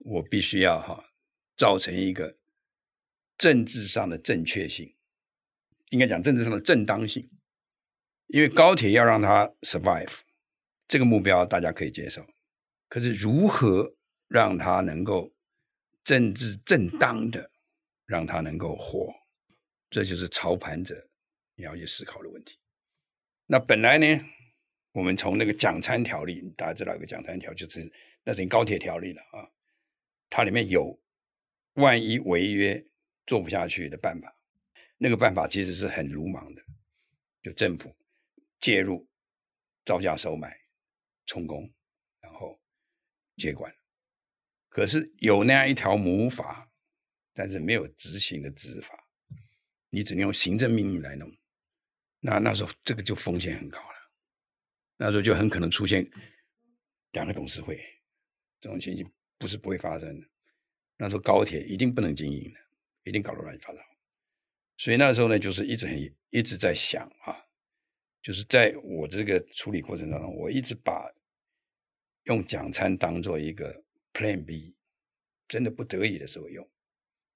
[0.00, 1.02] 我必须要哈
[1.58, 2.38] 造成一个
[3.36, 4.94] 政治上的正确性，
[5.90, 7.28] 应该讲政治上的正当性，
[8.28, 10.20] 因为高铁要让它 survive
[10.86, 12.24] 这个目标大家可以接受，
[12.88, 13.94] 可是如何
[14.28, 15.34] 让它能够
[16.04, 17.50] 政治正当的
[18.06, 19.12] 让它能够活，
[19.90, 21.08] 这就是操盘者
[21.56, 22.58] 你要去思考的问题。
[23.46, 24.06] 那本来呢？
[24.92, 27.92] 我们从那个奖餐条例，大家知道一个奖餐条，就是
[28.24, 29.46] 那等于高铁条例了啊。
[30.28, 30.98] 它里面有
[31.78, 32.84] 万一违约
[33.26, 34.36] 做不下去的办法，
[34.96, 36.62] 那个办法其实是很鲁莽的，
[37.42, 37.96] 就政府
[38.60, 39.08] 介入、
[39.84, 40.58] 造价收买、
[41.26, 41.72] 充公，
[42.20, 42.60] 然后
[43.36, 43.72] 接管。
[44.68, 46.68] 可是有那样一条母法，
[47.32, 48.98] 但是没有执行的执法，
[49.88, 51.32] 你只能用行政命令来弄。
[52.20, 53.94] 那那时候这个就风险很高了。
[54.96, 56.04] 那时候就很可能出现
[57.12, 57.80] 两个董事会，
[58.60, 59.08] 这种情形
[59.38, 60.26] 不是不会发生的。
[60.98, 62.60] 那时候高铁一定不能经营的，
[63.04, 63.80] 一定搞得乱七八糟。
[64.76, 67.34] 所以那时候呢，就是一直很一直在想啊，
[68.20, 71.10] 就是在我这个处理过程当中，我一直把
[72.24, 73.82] 用奖餐当做一个
[74.12, 74.76] Plan B，
[75.48, 76.68] 真的不得已的时候用。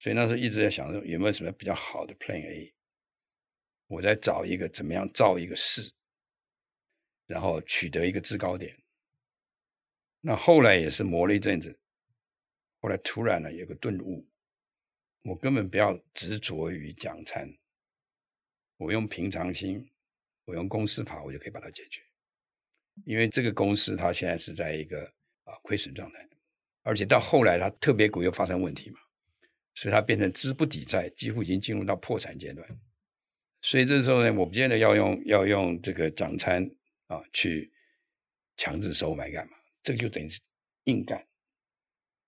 [0.00, 2.74] 所以那时候一直在想说，有没有什么比较好的 Plan A？
[3.86, 5.92] 我在找一个怎么样造一个势。
[7.24, 8.76] 然后取得一个制高点，
[10.20, 11.80] 那后来也是磨了一阵子，
[12.82, 14.28] 后来突然呢有个顿悟，
[15.22, 17.48] 我根本不要执着于讲禅，
[18.76, 19.88] 我用平常心，
[20.44, 22.02] 我用公司法，我就可以把它解决。
[23.06, 25.04] 因为这个公司它现在是在一个
[25.44, 26.28] 啊亏损状态，
[26.82, 28.98] 而且到后来它特别股又发生问题嘛，
[29.74, 32.68] 所以它变成资不抵债，几乎已经进入到破产阶段。
[33.62, 36.68] 所以这时候呢，我不见得要用要用这个讲餐
[37.06, 37.72] 啊去
[38.56, 39.56] 强制收买干嘛。
[39.84, 40.40] 这个就等于是
[40.84, 41.24] 硬干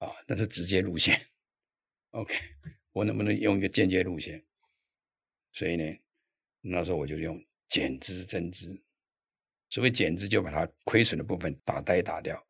[0.05, 1.21] 啊，那是直接路线。
[2.11, 2.35] OK，
[2.93, 4.45] 我能不能用一个间接路线？
[5.53, 5.85] 所以呢，
[6.61, 8.81] 那时候我就用减资增资。
[9.71, 12.41] 所谓减资，就把它亏损的部分打呆打掉。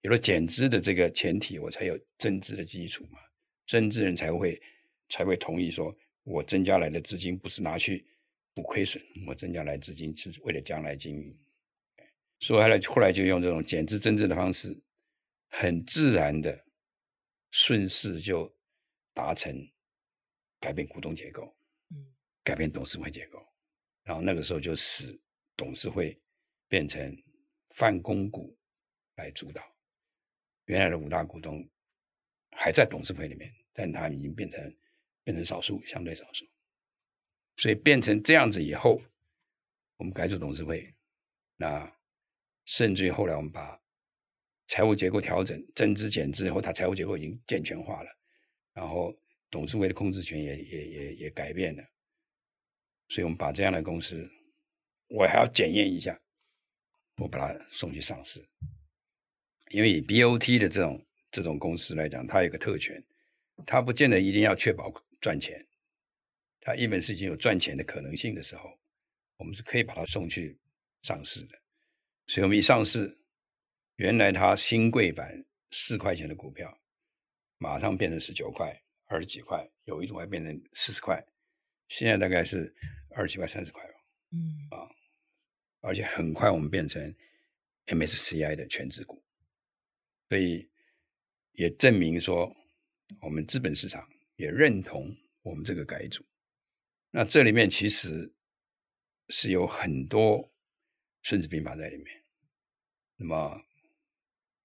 [0.00, 3.18] 有了减资的这个前提，我才有增资的基础嘛。
[3.66, 4.60] 增资人才会
[5.08, 8.06] 才会同意说，我增加来的资金不是拿去
[8.54, 11.38] 补亏损，我增加来资金是为了将来经营。
[12.40, 14.78] 所以后来后来就用这种减资增资的方式，
[15.48, 16.64] 很自然的
[17.56, 18.52] 顺势就
[19.12, 19.54] 达成
[20.58, 21.56] 改变股东结构，
[21.90, 22.12] 嗯。
[22.42, 23.38] 改变董事会结构，
[24.02, 25.16] 然后那个时候就使
[25.56, 26.20] 董事会
[26.66, 27.16] 变成
[27.76, 28.58] 泛公股
[29.14, 29.62] 来主导，
[30.64, 31.64] 原来的五大股东
[32.50, 34.76] 还在董事会里面，但他已经变成
[35.22, 36.44] 变成少数，相对少数，
[37.58, 39.00] 所以变成这样子以后，
[39.96, 40.92] 我们改组董事会，
[41.54, 41.88] 那。
[42.66, 43.78] 甚至于后来我们把
[44.66, 48.10] 财务结构调整、增资减资以后，它财务结构已经健全化了，
[48.72, 49.14] 然后
[49.50, 51.84] 董事会的控制权也也也也改变了，
[53.08, 54.28] 所以我们把这样的公司，
[55.08, 56.18] 我还要检验一下，
[57.16, 58.44] 我把它送去上市，
[59.70, 63.04] 因为以 BOT 的这种这种公司来讲，它有个特权，
[63.66, 65.64] 它不见得一定要确保赚钱，
[66.60, 68.70] 它一本是已经有赚钱的可能性的时候，
[69.36, 70.58] 我们是可以把它送去
[71.02, 71.58] 上市的。
[72.26, 73.16] 所以我们一上市，
[73.96, 76.80] 原来它新贵版四块钱的股票，
[77.58, 81.24] 马上变成十九块、二十几块，有一种还变成四十块，
[81.88, 82.74] 现在大概是
[83.10, 83.94] 二十几块、三十块吧。
[84.32, 84.88] 嗯啊，
[85.80, 87.14] 而且很快我们变成
[87.86, 89.24] MSCI 的权值股，
[90.28, 90.68] 所以
[91.52, 92.54] 也证明说，
[93.20, 95.06] 我们资本市场也认同
[95.42, 96.24] 我们这个改组。
[97.10, 98.34] 那这里面其实
[99.28, 100.52] 是有很多。
[101.26, 102.06] 《孙子兵法》在里面，
[103.16, 103.58] 那么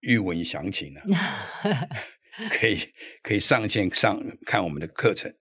[0.01, 1.01] 欲闻详情呢，
[2.49, 2.77] 可以
[3.21, 5.33] 可以上线上看我们的课程，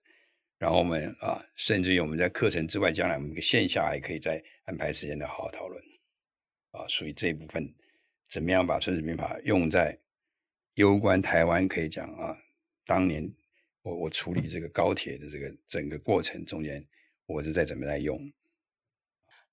[0.57, 5.81] 然后我们啊，甚至于我们在课程之外，将来我们线下还可以再安排时间来好好讨论
[6.71, 6.87] 啊。
[6.87, 7.73] 所以这一部分
[8.29, 9.97] 怎么样把《孙子兵法》用在
[10.75, 12.37] 攸关台湾，可以讲啊，
[12.85, 13.33] 当年
[13.81, 16.85] 我我处理这个高铁的这个整个过程中间，
[17.25, 18.19] 我是在怎么来用。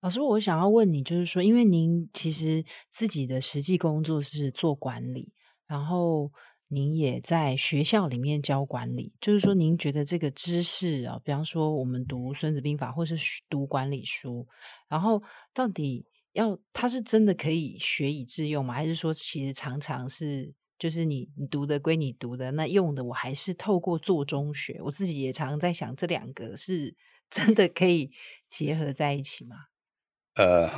[0.06, 5.32] 老师，我想要问你，就是说，因为您其实自己的实际工作是做管理，
[5.66, 6.30] 然后
[6.68, 13.16] 您也在学校里面教管理，就是说，您觉得这个知识啊，比方说我们读《孙子兵法》或是
[13.48, 14.46] 读管理书，
[14.88, 15.20] 然后
[15.52, 18.74] 到底要它是真的可以学以致用吗？
[18.74, 24.80] 还是说，其实常常是就是你你读的归你读的，那用的我还是透过做中学？
[24.84, 26.94] 我自己也常常在想，这两个是
[27.28, 28.12] 真的可以
[28.48, 29.56] 结合在一起吗？
[30.36, 30.68] 呃，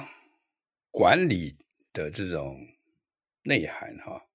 [0.93, 1.57] 管理
[1.93, 2.57] 的这种
[3.43, 4.29] 内涵哈，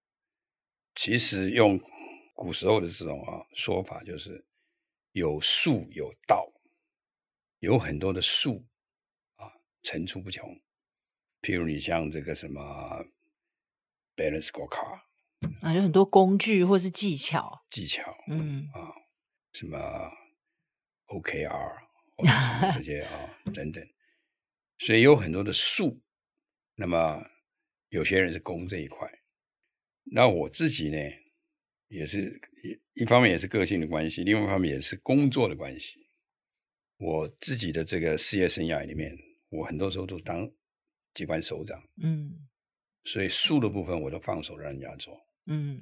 [0.96, 1.80] 其实用
[2.36, 4.46] 古时候的这种啊说法，就是
[5.14, 6.52] 有术有道，
[7.60, 8.68] 有很多的术
[9.38, 9.50] 啊
[9.82, 10.46] 层出不穷。
[11.42, 12.62] 譬如你像这个什么
[14.18, 15.00] balance scorecard
[15.62, 18.92] 啊，有很多工具或是技巧，技巧，嗯啊，
[19.54, 19.78] 什么
[21.08, 21.80] OKR
[22.18, 23.82] 或者这些啊等等。
[24.86, 26.02] 所以有很多的术，
[26.76, 27.26] 那么
[27.88, 29.10] 有些人是攻这一块，
[30.04, 30.98] 那我自己呢，
[31.88, 32.38] 也是
[32.94, 36.10] 一一方面也是个性的关系，另外一方面也是工作的关系。
[36.98, 39.18] 我自己的这个事业生涯里面，
[39.48, 40.52] 我很多时候都当
[41.14, 42.46] 机关首长，嗯，
[43.06, 45.82] 所以术的部分我都放手让人家做，嗯，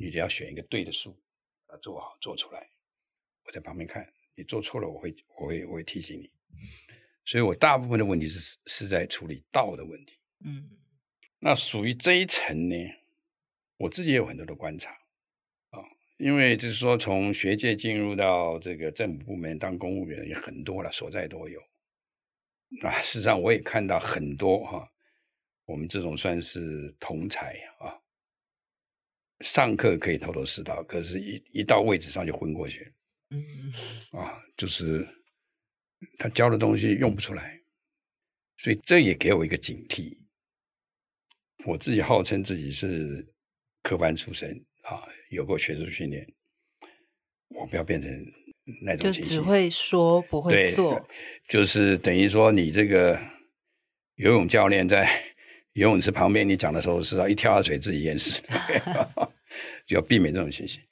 [0.00, 1.20] 你只要选一个对的术，
[1.66, 2.70] 把它做好做出来，
[3.46, 6.30] 我在旁边看，你做错了，我会我会我会提醒你。
[7.24, 10.68] 所以我大部分的问题是是在处理道的问题，嗯，
[11.38, 12.76] 那属于这一层呢，
[13.76, 14.90] 我自己也有很多的观察
[15.70, 15.78] 啊，
[16.18, 21.60] 因为就是说从学界进入到这个政府部门当公务员也很多了，所在都有。
[22.82, 24.90] 啊事实上我也看到很多哈，
[25.64, 27.94] 我们这种算是同才啊，
[29.40, 32.92] 上课可以头头是道，可是一一到位置上就昏过去，
[33.30, 33.72] 嗯，
[34.18, 35.08] 啊，就是。
[36.18, 37.60] 他教的东西用不出来，
[38.58, 40.16] 所以这也给我一个警惕。
[41.64, 43.24] 我自己号称自己是
[43.82, 44.50] 科班出身
[44.82, 46.26] 啊，有过学术训练，
[47.48, 48.10] 我不要变成
[48.82, 51.08] 那种，就只会说不会做，
[51.48, 53.16] 就是等于说你这个
[54.16, 55.08] 游泳教练在
[55.74, 58.42] 游泳池旁边，你讲的时候是要一跳下水自己淹死，
[59.86, 60.82] 就要避免这种情形。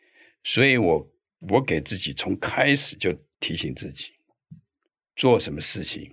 [0.45, 1.07] 所以我
[1.51, 4.13] 我给自己从开始就提醒自己，
[5.21, 6.11] 做什么事情，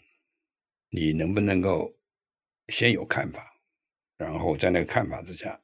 [0.90, 1.98] 你能不能够
[2.68, 3.58] 先有看法，
[4.18, 5.58] 然后在那个看法之下，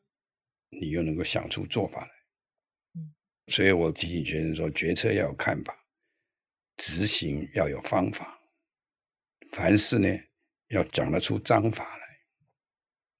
[0.69, 3.03] 你又能够想出做法来。
[3.47, 5.77] 所以我提醒学生说，决策要有看法，
[6.77, 8.39] 执行要有方法，
[9.51, 10.07] 凡事呢
[10.69, 12.03] 要讲得出章法来。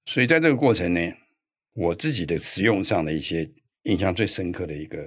[0.06, 1.00] 所以在这个过程呢，
[1.74, 3.46] 我自己的实用上的一些
[3.82, 5.04] 印象最深刻的一个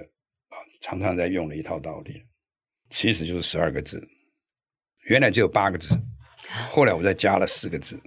[0.50, 2.24] 啊，常常在用的一套道理，
[2.90, 4.00] 其实就是十二个字，
[5.08, 5.88] 原来只有八个字，
[6.70, 7.98] 后来我再加了四个字，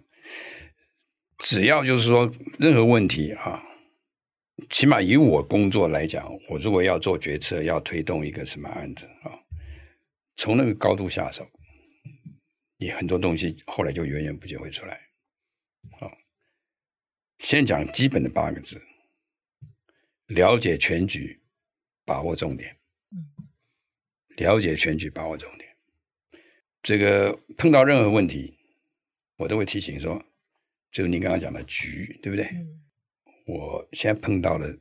[1.39, 3.63] 只要就是说任何问题啊。
[4.69, 9.33] 起码以我工作来讲，我如果要做决策，要推动一个什么案子啊，
[10.35, 11.49] 从那个高度下手，
[12.77, 15.01] 你很多东西后来就源源不绝会出来。
[15.99, 16.11] 好，
[17.39, 18.79] 先讲基本的八个字：
[20.27, 21.41] 了解全局，
[22.05, 22.77] 把握重点。
[24.37, 25.70] 了解全局，把握重点。
[26.83, 28.57] 这个碰到任何问题，
[29.37, 30.23] 我都会提醒说，
[30.91, 32.49] 就是您刚刚讲的局，对不对？
[33.45, 34.77] 我现在碰到的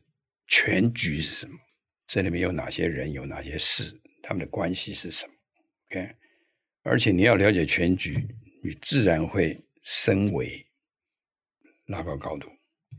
[0.47, 1.59] 全局是什么？
[2.07, 5.33] 这里面有哪些人，有哪些事，他们的关系是什么
[5.91, 6.15] ？OK，
[6.83, 8.27] 而且你要了解全局，
[8.63, 10.67] 你自然会升维，
[11.87, 12.49] 拉高高度。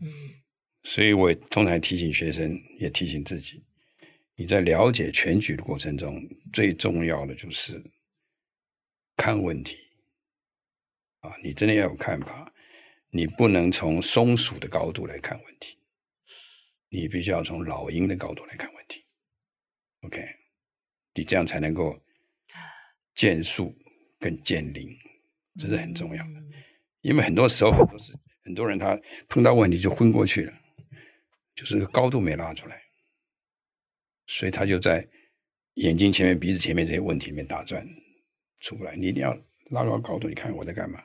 [0.01, 0.07] 嗯，
[0.83, 3.63] 所以我通常提醒学生，也提醒自己，
[4.35, 6.21] 你在了解全局的过程中，
[6.53, 7.83] 最重要的就是
[9.21, 9.77] 看问题
[11.19, 12.51] 啊，你真的要有看法。
[13.11, 15.77] 你不能从松鼠的高度来看问题，
[16.89, 19.05] 你必须要从老鹰的高度来看问题。
[20.01, 20.25] OK，
[21.13, 22.01] 你这样才能够
[23.13, 23.77] 见树
[24.19, 24.89] 更见林，
[25.59, 26.41] 这是很重要的。
[27.01, 28.13] 因为很多时候，很多是
[28.43, 28.99] 很多人他
[29.29, 30.53] 碰到问题就昏过去了，
[31.53, 32.81] 就是高度没拉出来，
[34.25, 35.07] 所以他就在
[35.75, 37.87] 眼睛前面、鼻子前面这些问题里面打转
[38.61, 38.95] 出不来。
[38.95, 39.37] 你一定要
[39.71, 41.03] 拉高高度，你看我在干嘛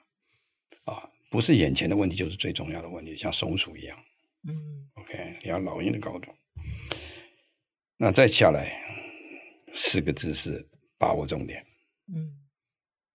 [0.84, 1.10] 啊？
[1.28, 3.98] 不是眼前的问题，就是最重要的问题，像松鼠一样。
[4.48, 6.32] 嗯，OK，你要老鹰的高度。
[7.96, 8.80] 那再下来
[9.74, 10.64] 四个字是
[10.96, 11.66] 把握重点。
[12.14, 12.46] 嗯，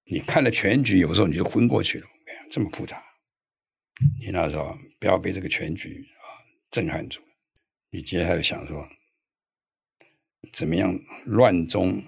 [0.03, 2.05] 你看了全局，有时候你就昏过去了。
[2.05, 3.01] OK，这么复杂，
[4.19, 6.25] 你那时候不要被这个全局啊
[6.69, 7.21] 震撼住。
[7.89, 8.87] 你接下来想说，
[10.51, 10.93] 怎么样
[11.25, 12.03] 乱中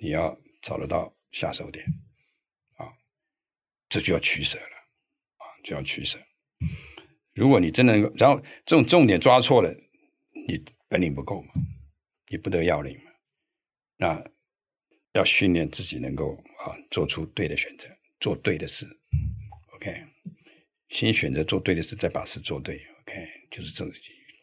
[0.00, 1.84] 你要找得到下手点。
[2.76, 2.86] 啊
[3.88, 4.76] 这就要取舍了，
[5.36, 6.18] 啊，就要取舍。
[7.34, 9.72] 如果你真的能够，然后这种重点抓错了，
[10.46, 11.54] 你本领不够嘛，
[12.28, 13.10] 你不得要领嘛。
[13.96, 14.24] 那
[15.14, 17.88] 要训练自己能够啊，做出对的选择，
[18.20, 18.86] 做对的事。
[19.74, 20.04] OK，
[20.88, 22.84] 先选择做对的事，再把事做对。
[23.00, 23.90] OK，就是这，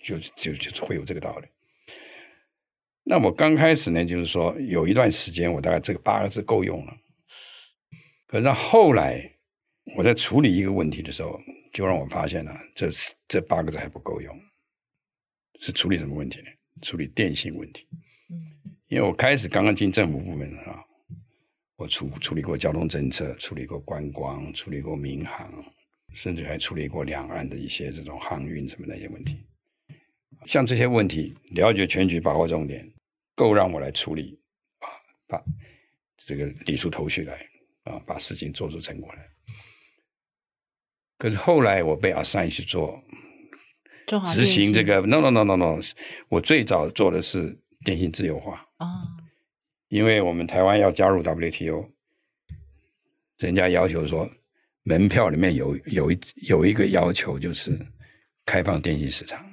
[0.04, 1.48] 就就就是会有这个道理。
[3.06, 6.94] 那我刚开始呢，就是说有一段时间，我大概这个八个字够用了。
[8.28, 9.32] 可是后来。
[9.96, 11.40] 我在处理一个问题的时候，
[11.72, 12.90] 就让我发现了，这
[13.28, 14.36] 这八个字还不够用。
[15.62, 16.48] 是处理什么问题呢？
[16.82, 17.86] 处理电信问题。
[18.88, 20.84] 因为我开始刚刚进政府部门啊，
[21.76, 25.64] 我处处理过交通政策，处理过观光，处理过民航，
[26.16, 29.38] 甚至还处理过两岸的一些这种航运什么那些问题。
[30.48, 32.92] 像这些问题，了解全局，把握重点，
[33.36, 34.40] 够让我来处理
[34.80, 34.88] 啊，
[35.28, 35.44] 把
[36.18, 37.48] 这个理出头绪来
[37.84, 39.30] 啊，把事情做出成果来。
[41.18, 43.02] 可是后来我被 assign 去做
[44.34, 45.80] 执行这个，no no no no no，
[46.30, 48.88] 我最早做的是电信自由化啊，
[49.88, 51.90] 因为我们台湾要加入 WTO，
[53.38, 54.30] 人家要求说
[54.84, 57.80] 门票里面有有一有一个要求就是
[58.46, 59.46] 开放电信市场，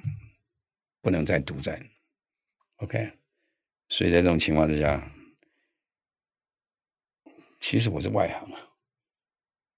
[1.01, 1.81] 不能再独占
[2.77, 3.09] ，OK，
[3.93, 5.07] 所以在这种情况之下，
[7.59, 8.59] 其实我是外行啊。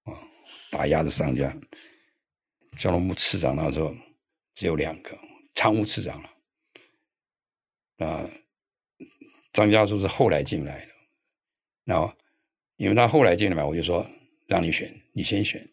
[0.03, 0.17] 啊
[0.71, 1.53] 打压着商家，
[2.77, 3.93] 交通部次长那时候
[4.53, 5.19] 只有两个，
[5.53, 6.29] 常务次长了。
[8.07, 8.29] 啊，
[9.51, 10.91] 张家柱是后来进来的，
[11.83, 12.13] 然后
[12.77, 14.09] 因为他后来进来嘛，我就说
[14.47, 15.69] 让你选，你先选，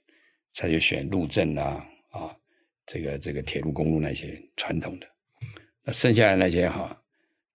[0.53, 2.37] 他就选路政啊啊，
[2.87, 5.07] 这个这个铁路公路那些传统的，
[5.85, 7.02] 那剩下的那些哈，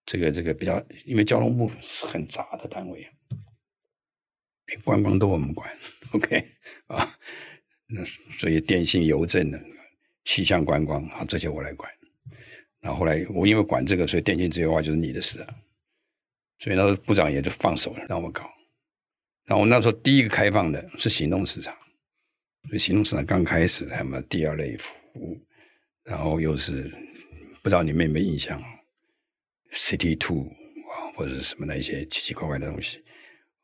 [0.08, 3.06] 这个这个比较，因为交通部是很杂的单位。
[4.82, 5.70] 观光都我们管
[6.12, 6.42] ，OK
[6.88, 7.14] 啊，
[7.88, 8.02] 那
[8.38, 9.60] 所以电信、邮政的、
[10.24, 11.92] 气象、观光啊，这些我来管
[12.80, 15.54] 然后后来我因为管这个，所以电信自由化就是你的事啊。
[16.58, 18.48] 所以那时候部长也就放手了，让我搞。
[19.44, 21.76] 然后我那时候第一个开放的是行动市场，
[22.68, 25.38] 所以行动市场刚开始还有第二类服务，
[26.04, 26.82] 然后又是
[27.62, 28.58] 不知道你们有没有印象
[29.72, 30.46] ，City Two
[30.88, 33.02] 啊或者是什么那些奇奇怪怪的东西。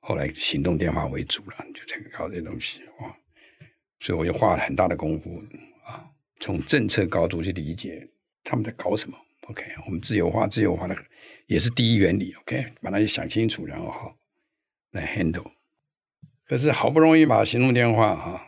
[0.01, 3.17] 后来行动电话为主了，就这个搞这些东西哇，
[4.01, 5.43] 所以我就花了很大的功夫
[5.85, 6.05] 啊，
[6.41, 8.07] 从政策高度去理解
[8.43, 9.17] 他们在搞什么。
[9.49, 10.97] OK，我们自由化，自由化的
[11.47, 12.35] 也是第一原理。
[12.35, 14.17] OK，把那些想清楚，然后好
[14.93, 15.51] 来 handle。
[16.47, 18.47] 可是好不容易把行动电话啊，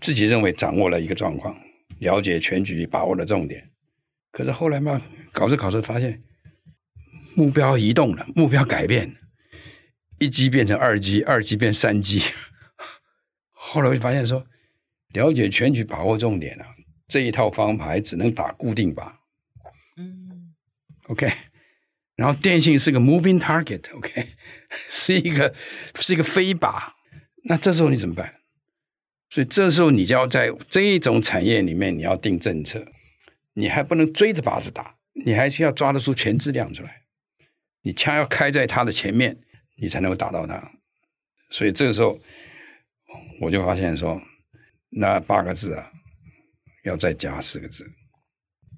[0.00, 1.56] 自己认为掌握了一个状况，
[2.00, 3.70] 了解全局，把握了重点。
[4.32, 5.00] 可是后来嘛，
[5.32, 6.20] 搞着搞着发现
[7.34, 9.16] 目标移动了，目标改变。
[10.18, 12.22] 一 G 变成二 G，二 G 变三 G，
[13.52, 14.46] 后来我就发现说，
[15.12, 16.66] 了解全局，把握重点啊，
[17.08, 19.12] 这一套方牌只能打固定靶。
[19.96, 20.54] 嗯
[21.08, 21.30] ，OK，
[22.16, 24.28] 然后电信是个 moving target，OK，
[24.88, 25.52] 是一个
[25.96, 26.92] 是一个飞靶。
[27.44, 28.34] 那这时候你怎么办？
[29.30, 32.86] 所以这时候你就要在这一种产业里面，你要定政策，
[33.54, 37.02] 你还不能追着靶子打，你还需要抓得出全质量出来，
[37.84, 39.38] 你枪要开在他的前面。
[39.76, 40.70] 你才能够打到他，
[41.50, 42.16] 所以这个时候
[43.40, 44.22] 我就发现说，
[44.88, 45.90] 那八个字啊，
[46.84, 47.84] 要再加四个字，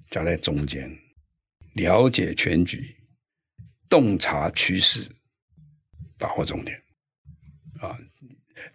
[0.09, 0.91] 加在中间，
[1.75, 2.97] 了解全局，
[3.87, 5.07] 洞察趋势，
[6.17, 6.75] 把握重点，
[7.79, 7.95] 啊，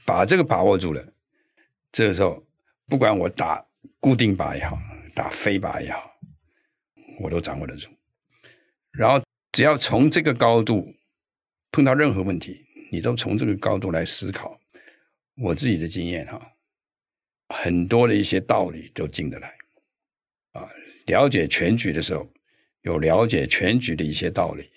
[0.04, 1.04] 把这个把握住了，
[1.90, 2.40] 这个时候
[2.86, 3.66] 不管我打
[3.98, 4.78] 固定靶也好，
[5.12, 6.08] 打飞靶也好，
[7.18, 7.88] 我都掌握得住，
[8.92, 9.20] 然后
[9.52, 10.92] 只要从这个高度。
[11.74, 14.60] 碰到任何问题，你都从这个高度来思考。
[15.36, 16.52] 我自己的经验哈，
[17.48, 19.54] 很多的一些道理都进得来
[20.50, 20.68] 啊。
[21.06, 22.30] 了解全局的时候，
[22.82, 24.70] 有了解全局的一些道理，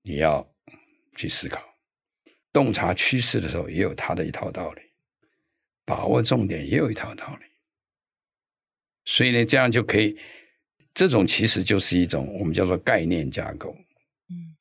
[0.00, 0.50] 你要
[1.14, 1.62] 去思考。
[2.50, 4.80] 洞察趋势的时候，也有他的一套道理。
[5.84, 7.44] 把握重点也有一套道理。
[9.04, 10.16] 所以呢，这样就可以，
[10.94, 13.76] 这种其实就是一种我们叫做概念架构。
[14.28, 14.56] 嗯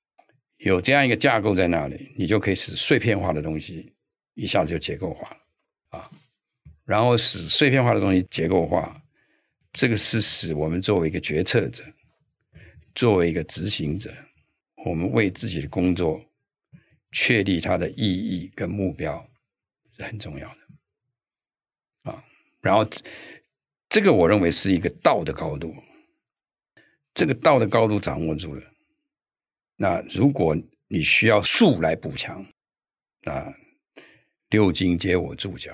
[0.58, 3.94] 有这样一个架构在那里，你就可以使碎片化的东西
[4.34, 6.12] 一下子就结构化了啊。
[6.84, 9.02] 然后使碎片化的东西结构化，
[9.72, 11.82] 这个是使我们作为一个决策者，
[12.94, 14.14] 作为一个执行者，
[14.86, 16.22] 我们为自己的工作
[17.14, 19.26] 确立它的意义跟目标
[19.96, 22.22] 是很重要的啊。
[22.60, 22.86] 然后
[23.88, 25.74] 这个我认为是一个道的高度，
[27.14, 28.64] 这个道的高度掌握住了。
[29.76, 30.56] 那如果
[30.88, 32.46] 你需要术来补强，
[33.22, 33.54] 那
[34.50, 35.74] 六经皆我注脚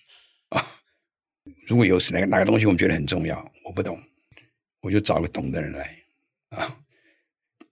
[0.50, 0.64] 啊。
[1.66, 4.00] 如果有哪个哪个东西我们觉得很重要，我不懂，
[4.80, 5.96] 我就找个懂的人来
[6.50, 6.78] 啊。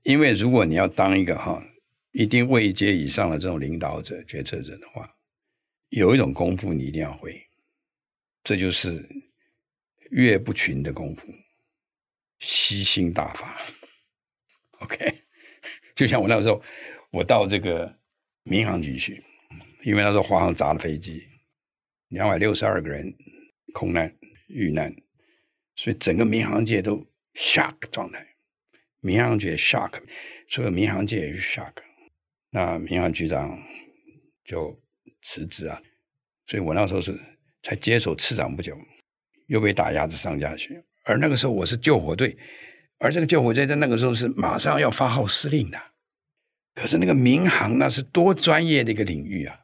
[0.04, 1.62] 因为如果你要当一个哈
[2.12, 5.14] 一定位阶以上的这种领导者、决策者的话，
[5.90, 7.40] 有一种功夫你一定要会，
[8.42, 9.06] 这就是
[10.10, 11.26] 岳不群的功夫，
[12.40, 13.60] 吸星大法。
[14.80, 15.14] OK。
[15.94, 16.62] 就像我那个时候，
[17.10, 17.92] 我到这个
[18.44, 19.20] 民航局去，
[19.82, 21.26] 因为那时候华航砸了飞机，
[22.10, 23.12] 两百六十二个人
[23.74, 24.16] 空难
[24.46, 24.94] 遇难，
[25.74, 28.24] 所以整个民航界都 shock 状态，
[29.00, 30.00] 民航局 shock，
[30.48, 31.72] 所有民航界也是 shock。
[32.50, 33.60] 那民航局长
[34.44, 34.80] 就
[35.22, 35.82] 辞职啊，
[36.46, 37.18] 所以我那时候是
[37.60, 38.78] 才接手次长不久，
[39.48, 40.80] 又被打压着上架去。
[41.08, 42.36] 而那个时候我是救火队，
[42.98, 45.80] 而这个救火队在那个时候是马上要发号施令的。
[46.74, 49.58] 可是那个民航那是多专业的一个领域啊，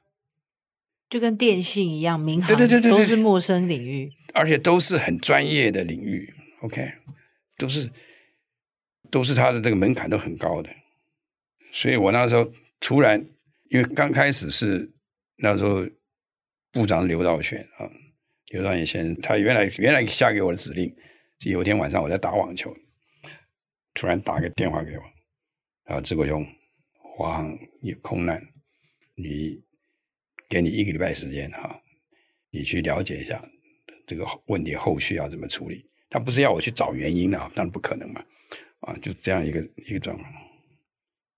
[1.10, 6.34] 就跟电信一样，民航对对对对都是陌生领域，而且都是很专业的领域。
[6.62, 6.90] OK，
[7.58, 7.90] 都是
[9.10, 10.70] 都是他的这个门槛都很高的，
[11.72, 13.24] 所以我那时候突然，
[13.68, 14.90] 因为刚开始是
[15.36, 15.86] 那时候
[16.72, 17.86] 部长刘道玄啊，
[18.50, 20.96] 刘道玄先生，他原来原来下给我的指令是
[21.50, 22.74] 有一天晚上我在打网球，
[23.92, 25.04] 突然打个电话给我，
[25.84, 26.46] 啊志国兄。
[27.16, 28.42] 华航有空难，
[29.14, 29.62] 你
[30.48, 31.80] 给你一个礼拜时间哈，
[32.50, 33.40] 你去了解一下
[34.04, 35.88] 这个问题后续要怎么处理。
[36.10, 38.24] 他不是要我去找原因的啊，当然不可能嘛，
[38.80, 40.28] 啊，就这样一个一个状况，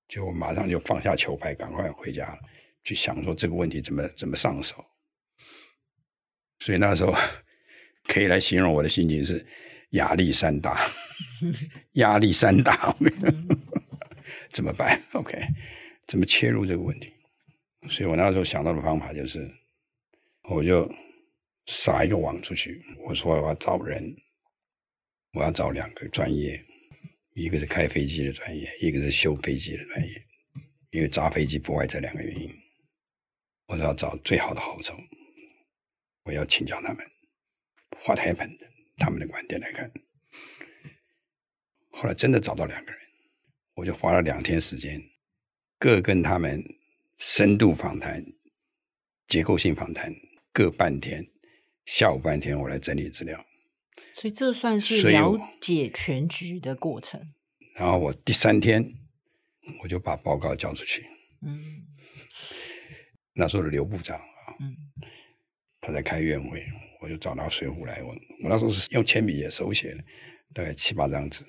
[0.09, 2.39] 就我马上就放下球拍，赶快回家，
[2.83, 4.83] 去想说这个问题怎么怎么上手。
[6.61, 7.13] 所以那时候
[8.09, 9.47] 可以来形容我的心情是
[9.91, 10.89] 压力山大，
[11.95, 12.97] 压力山大。
[14.53, 15.39] 怎么办？OK，
[16.07, 17.13] 怎么切入这个问题？
[17.89, 19.49] 所以我那时候想到的方法就是，
[20.49, 20.91] 我就
[21.67, 22.83] 撒一个网出去。
[23.07, 24.15] 我说我要找人，
[25.35, 26.61] 我要找两个专业，
[27.35, 30.23] 一个是开飞机的专业，一个是修飞机的专业。
[30.91, 32.51] 因为砸飞机不外这两个原因，
[33.67, 34.99] 我要找最好的好手，
[36.25, 37.07] 我要请教他们。
[38.07, 38.59] What happened？
[38.97, 39.91] 他们的观点来看，
[41.91, 43.01] 后来真的找到两个人，
[43.75, 45.03] 我就花了两天时间，
[45.79, 46.63] 各跟他们
[47.19, 48.25] 深度访谈、
[49.29, 50.15] 结构性访谈，
[50.53, 51.27] 各半天，
[51.85, 53.45] 下午半天我来整理资料。
[54.15, 57.35] 所以这算是了解全局的过程。
[57.75, 58.95] 然后我第三天
[59.83, 61.07] 我就把报告交出去。
[61.43, 61.87] 嗯，
[63.35, 64.75] 那时候的刘部长啊，嗯，
[65.83, 66.67] 他在开院会，
[67.07, 68.09] 我就找到水浒来问。
[68.43, 70.05] 我那时候是用铅笔也手写的，
[70.53, 71.45] 大概七八张纸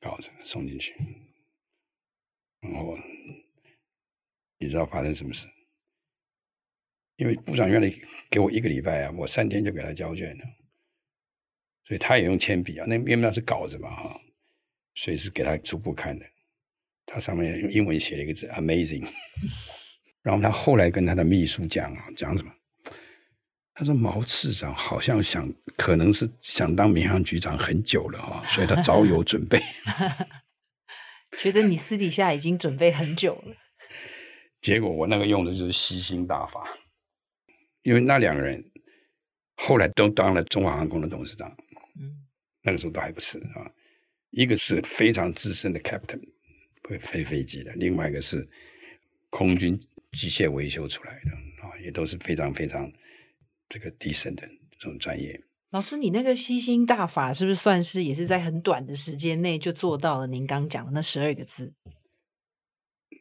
[0.00, 0.94] 稿子送进去。
[2.60, 2.96] 然后
[4.58, 5.46] 你知道发生什么事？
[7.16, 7.92] 因为部长原来
[8.30, 10.44] 给我一个礼拜啊，我三天就给他交卷了。
[11.84, 14.18] 所以他也用铅笔啊，那因为那是稿子嘛哈，
[14.94, 16.24] 所以是给他初步看的。
[17.04, 19.06] 他上面用英文写了一个字 “amazing”。
[20.24, 22.50] 然后他后来跟他的秘书讲啊，讲什么？
[23.74, 29.62] 他说毛次长好像想，可能是想当民航局长很久了哈，所以他早有准备。
[31.38, 33.54] 觉得你私底下已经准备很久了。
[34.60, 36.68] 结果我那个用的就是吸星大法，
[37.82, 38.62] 因为那两个人
[39.56, 41.50] 后来都当了中华航空的董事长。
[41.98, 42.26] 嗯，
[42.62, 43.64] 那个时候都还不是啊。
[44.30, 46.20] 一个是非常资深的 captain，
[46.88, 48.46] 会飞飞机的；另外一个是
[49.30, 49.78] 空军
[50.12, 51.30] 机械维修出来的
[51.66, 52.90] 啊，也都是非常非常
[53.72, 54.46] 这个 decent 的
[54.78, 55.40] 这种专业。
[55.70, 60.26] 老师，你那个吸星大法是不是算是也是在很短的时间内就做到了？
[60.26, 61.72] 您刚讲的那十二个字，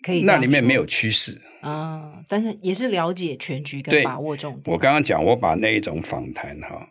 [0.03, 0.23] 可以？
[0.23, 4.73] 那里面没有趋势啊，但是也是了解全局跟把握重点。
[4.73, 6.85] 我刚刚讲，我把那一种访谈哈。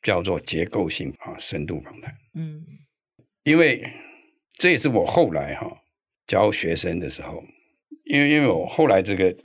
[0.00, 2.16] 叫做结构性啊，深度访谈。
[2.34, 2.64] 嗯，
[3.42, 3.84] 因为
[4.56, 5.76] 这也是我后来哈
[6.28, 7.42] 教学生的时候，
[8.04, 9.36] 因为因为我后来这个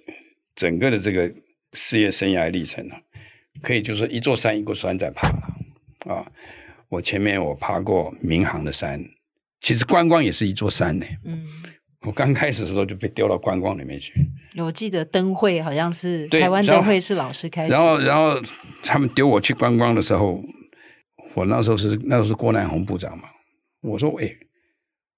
[0.56, 1.34] 整个的这个
[1.74, 3.02] 事业生涯历程啊，
[3.62, 6.26] 可以就是一座山一座山在爬了啊。
[6.90, 9.04] 我前面我爬过民航的山，
[9.62, 11.06] 其实观光也是一座山呢。
[11.26, 11.44] 嗯，
[12.02, 14.14] 我刚开始的时候就被丢到观光里面去。
[14.58, 18.40] 我记得灯会好像是台湾灯会是老师开始，然后然后
[18.84, 20.40] 他们丢我去观光的时候，
[21.34, 23.24] 我那时候是那时候是郭南红部长嘛，
[23.82, 24.32] 我说哎，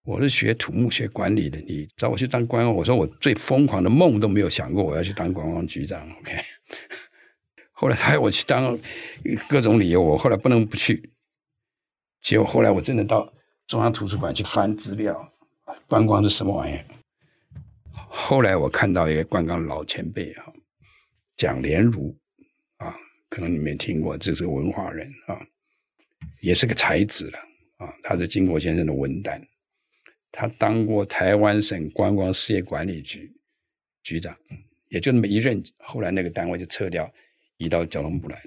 [0.05, 6.31] 我是学土木学管理的，你找我去当观光，我说我最疯狂的梦都没有想过我要去当观光局长，OK。
[7.75, 8.77] 后来他要我去当
[9.49, 11.11] 各种理由，我后来不能不去，
[12.21, 13.31] 结果后来我真的到
[13.67, 15.33] 中央图书馆去翻资料，
[15.87, 16.85] 观光是什么玩意儿？
[18.07, 20.45] 后来我看到一个观光老前辈啊，
[21.35, 22.17] 蒋连儒
[22.77, 22.95] 啊，
[23.29, 25.45] 可能你没听过，这是个文化人啊，
[26.39, 27.39] 也是个才子了
[27.77, 27.93] 啊。
[28.01, 29.41] 他是经国先生的文旦，
[30.31, 33.29] 他当过台湾省观光事业管理局
[34.01, 34.33] 局长，
[34.87, 35.61] 也就那么一任。
[35.79, 37.11] 后来那个单位就撤掉，
[37.57, 38.43] 移到交通部来。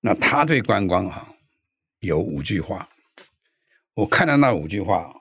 [0.00, 1.34] 那他对观光啊
[2.00, 2.88] 有五句话，
[3.94, 5.14] 我看到那五句话，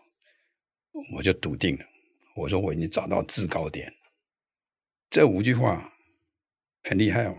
[1.13, 1.85] 我就笃定了。
[2.35, 3.93] 我说我已经找到制高点，
[5.09, 5.93] 这五句话
[6.83, 7.37] 很厉害哦。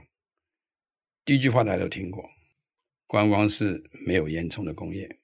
[1.24, 2.28] 第一句话大家都听过，
[3.07, 5.18] 观光是没有烟囱的工业，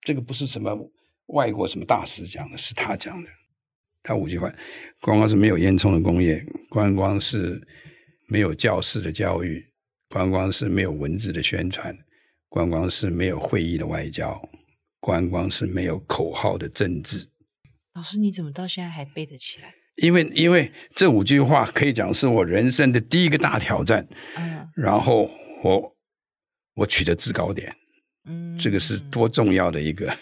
[0.00, 0.90] 这个不是什么
[1.26, 3.28] 外国什么大师讲的，是他讲的。
[4.02, 4.50] 他五句话：
[5.00, 7.66] 观光是没有烟囱的工业，观光是
[8.26, 9.64] 没有教室的教育，
[10.08, 11.96] 观光是没有文字的宣传，
[12.48, 14.40] 观光是没有会议的外交，
[15.00, 17.28] 观光是没有口号的政治。
[17.94, 19.74] 老师，你怎么到现在还背得起来？
[19.96, 24.04] 因为，因为这五句话可以讲是我人生的第一个大挑战。
[24.36, 25.30] 嗯，然后
[25.62, 25.96] 我
[26.74, 27.72] 我取得制高点，
[28.24, 30.12] 嗯，这个是多重要的一个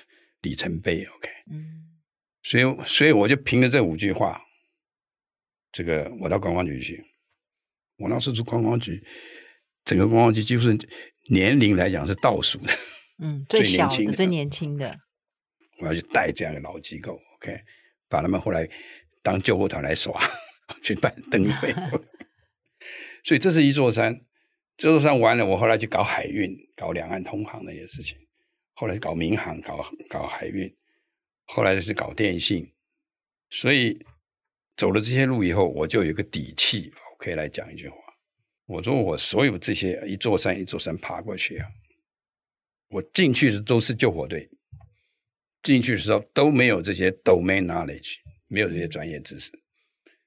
[0.42, 1.04] 里程碑。
[1.04, 1.88] OK，嗯，
[2.42, 4.42] 所以，所以我就凭着这五句话，
[5.72, 7.02] 这个我到观光局去。
[8.02, 9.00] 我那时候住观光局，
[9.84, 10.76] 整个观光局几乎是
[11.30, 12.72] 年龄来讲是倒数的，
[13.22, 14.98] 嗯， 最小的、最年轻的。
[15.78, 17.18] 我要去带这样的老机构。
[17.36, 17.58] OK，
[18.08, 18.68] 把他们后来
[19.22, 20.20] 当救护团来耍，
[20.82, 21.72] 去办灯会。
[23.24, 24.20] 所以这是一座山，
[24.76, 28.16] 这座山完了，我后来去搞海运，搞两岸通航那些事情。
[28.74, 30.68] 后来搞民航，搞搞海运，
[31.44, 32.72] 后来就是搞电信。
[33.50, 33.96] 所以
[34.76, 37.96] 走了这些路以后，我就有个底气，我可以来讲一句话。
[38.66, 41.68] 我说我所有这些一座山一座山爬过去啊，
[42.88, 44.50] 我进去的都是救火队。
[45.62, 48.16] 进去的时候都没有这些 domain knowledge，
[48.48, 49.52] 没有这些专业知识，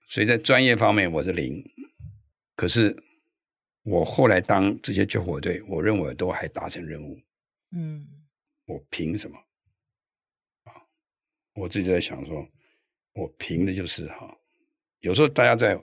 [0.08, 1.62] 所以在专业方面我是零。
[2.56, 2.96] 可是
[3.84, 7.20] 我后来当这些救火队，我认为都还达成任务。
[7.76, 8.08] 嗯，
[8.68, 9.38] 我凭什么？
[11.56, 12.48] 我自己在想说，
[13.12, 14.34] 我凭的就是哈，
[15.02, 15.78] 有时候大家在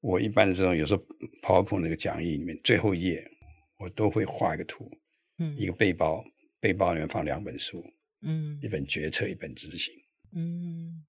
[0.00, 1.02] 我一般的这种有时候
[1.42, 3.30] PowerPoint 那个讲义里面最后一页，
[3.78, 4.90] 我都会画一个图，
[5.38, 6.24] 嗯，一个背包，
[6.60, 7.84] 背包里面放两本书，
[8.22, 9.92] 嗯，一本决策，一本执行，
[10.32, 11.04] 嗯，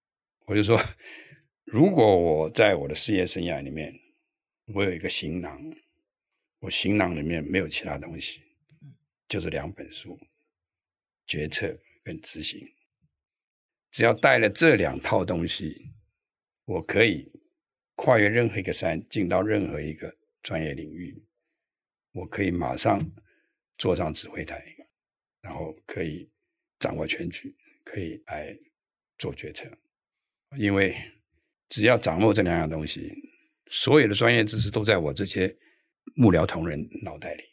[0.45, 0.79] 我就说，
[1.65, 3.93] 如果我在我的事业生涯里面，
[4.73, 5.61] 我有一个行囊，
[6.59, 8.41] 我行囊里面没有其他东西，
[9.27, 10.19] 就是两本书，
[11.27, 12.59] 决策跟执行。
[13.91, 15.91] 只要带了这两套东西，
[16.65, 17.31] 我可以
[18.01, 21.21] 跨越任何一个山，进到任何一个专业领域。
[22.13, 23.05] 我可以马上
[23.77, 24.63] 坐上指挥台，
[25.41, 26.31] 然后可以
[26.79, 27.53] 掌握全局，
[27.83, 28.57] 可以来
[29.17, 29.69] 做决策。
[30.55, 30.95] 因为
[31.67, 33.13] 只要掌握这两样东西，
[33.69, 35.53] 所有的专业知识都在我这些
[36.15, 37.43] 幕僚同仁脑袋里。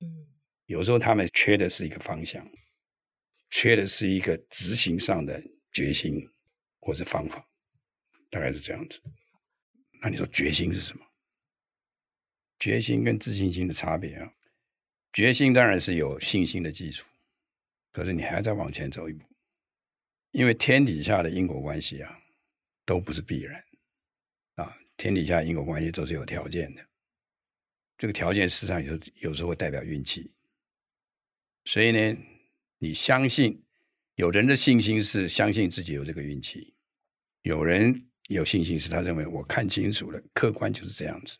[0.00, 0.26] 嗯，
[0.64, 2.50] 有时候他们缺的是一个方向，
[3.50, 5.38] 缺的是一个执行上的。
[5.70, 6.28] 决心
[6.80, 7.48] 或是方法，
[8.28, 9.00] 大概是这样子。
[10.02, 11.06] 那你说决心是什么？
[12.58, 14.34] 决心跟自信心的差别啊？
[15.12, 17.06] 决心当然是有信心的基础，
[17.92, 19.24] 可是你还要再往前走一步，
[20.32, 22.20] 因为天底下的因果关系啊，
[22.84, 23.64] 都不是必然
[24.56, 24.76] 啊。
[24.96, 26.84] 天底下因果关系都是有条件的，
[27.96, 30.32] 这个条件事实上有有时候会代表运气。
[31.64, 32.16] 所以呢，
[32.78, 33.64] 你相信。
[34.16, 36.74] 有人的信心是相信自己有这个运气，
[37.40, 41.36] 有人有信心是他认为我看清楚了，客观就是这样子。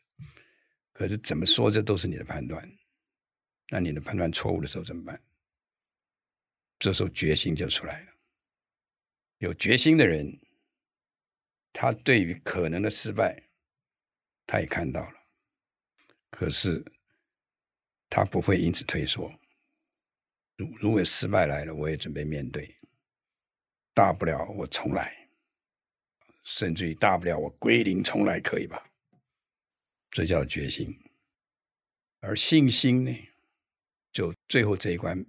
[0.93, 2.71] 可是怎么说，这都是你的判断。
[3.71, 5.23] 那你的判断错误的时候怎么办？
[6.79, 8.13] 这时候决心就出来了。
[9.39, 10.39] 有决心的人，
[11.73, 13.43] 他对于可能的失败，
[14.47, 15.17] 他也看到了，
[16.31, 16.85] 可是
[18.11, 19.33] 他不会因此退缩。
[20.57, 22.77] 如如果失败来了，我也准备面对。
[23.95, 25.22] 大不了我重来，
[26.43, 28.83] 甚至于大不了我归零重来，可以吧？
[30.11, 30.95] 这叫决心。
[32.21, 33.17] 而信心呢，
[34.13, 35.25] 就最后这一关，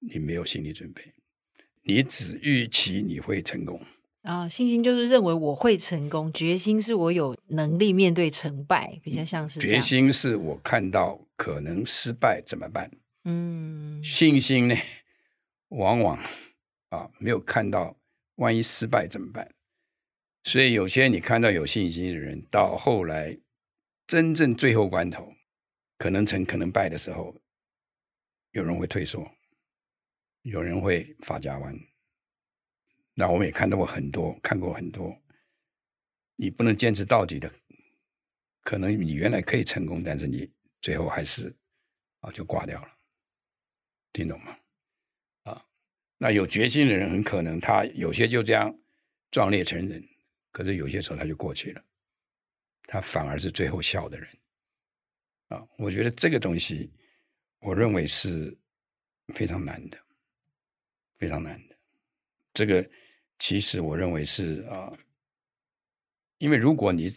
[0.00, 1.02] 你没有心理准备，
[1.82, 3.80] 你只预期你会成功。
[4.22, 9.60] 啊，信心就是认为我会成功，决心是我有能力面对成败，比较像是。
[9.60, 12.90] 决心是我看到可能失败怎么办？
[13.24, 14.74] 嗯，信心呢，
[15.68, 16.18] 往往
[16.88, 17.96] 啊没有看到，
[18.34, 19.48] 万一失败怎么办？
[20.46, 23.36] 所以有些你看到有信心的人，到后来
[24.06, 25.34] 真正最后关头，
[25.98, 27.36] 可能成可能败的时候，
[28.52, 29.28] 有人会退缩，
[30.42, 31.76] 有人会发家弯。
[33.12, 35.20] 那我们也看到过很多，看过很多，
[36.36, 37.52] 你不能坚持到底的，
[38.62, 40.48] 可能你原来可以成功，但是你
[40.80, 41.52] 最后还是
[42.20, 42.88] 啊就挂掉了。
[44.12, 44.56] 听懂吗？
[45.42, 45.66] 啊，
[46.18, 48.78] 那有决心的人很可能他有些就这样
[49.32, 50.08] 壮烈成人，
[50.56, 51.84] 可是有些时候他就过去了，
[52.84, 54.26] 他反而是最后笑的人。
[55.48, 56.90] 啊，我觉得这个东西，
[57.58, 58.56] 我认为是
[59.34, 59.98] 非常难的，
[61.18, 61.76] 非常难的。
[62.54, 62.88] 这个
[63.38, 64.90] 其实我认为是啊，
[66.38, 67.14] 因为如果你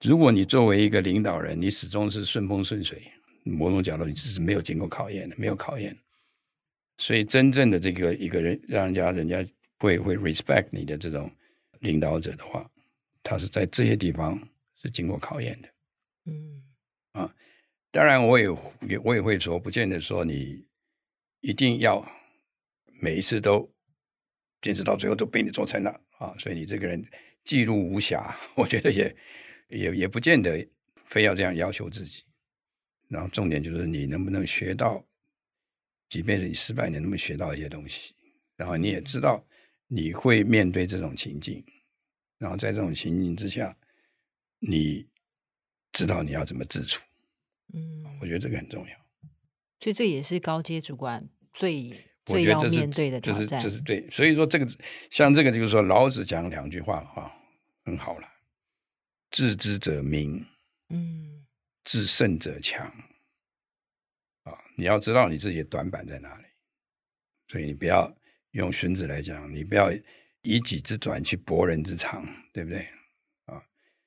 [0.00, 3.00] 如果你作为一个领导人，你始终是顺风顺水，
[3.44, 5.96] 某种角度你是没有经过考验的，没有考验。
[6.98, 9.46] 所以，真正的这个一个人，让人家人家
[9.78, 11.30] 会会 respect 你的这种
[11.78, 12.68] 领导者的话，
[13.22, 14.38] 他是在这些地方
[14.82, 15.68] 是经过考验的。
[16.26, 16.62] 嗯，
[17.12, 17.34] 啊，
[17.90, 18.46] 当然，我也
[18.88, 20.64] 也我也会说，不见得说你
[21.40, 22.06] 一定要
[23.00, 23.70] 每一次都
[24.60, 26.34] 坚持到最后都被你做成了啊。
[26.38, 27.04] 所以你这个人
[27.44, 29.16] 记录无瑕，我觉得也
[29.68, 30.66] 也也不见得
[30.96, 32.24] 非要这样要求自己。
[33.08, 35.04] 然后重点就是你能不能学到。
[36.08, 38.12] 即便是你失败，你能不能学到一些东西？
[38.56, 39.46] 然后你也知道
[39.86, 41.64] 你会面对这种情境，
[42.40, 43.76] 然后在这种情形之下，
[44.60, 45.06] 你
[45.92, 47.02] 知道你要怎么自处。
[47.74, 48.96] 嗯，我觉得这个很重要。
[49.78, 51.94] 所以这也是高阶主管最
[52.24, 53.60] 最要面对的挑战。
[53.60, 54.66] 这是对，所以说这个
[55.10, 57.30] 像这个就是说，老子讲两句话啊，
[57.84, 58.26] 很好了：
[59.30, 60.42] 自知者明，
[60.88, 61.44] 嗯，
[61.84, 62.86] 自胜者强。
[64.44, 66.44] 啊你要知道你自己的短板在哪里，
[67.48, 68.10] 所以你不要
[68.52, 69.92] 用荀子来讲，你不要
[70.42, 72.86] 以己之短去博人之长，对不对？
[73.46, 73.62] 啊，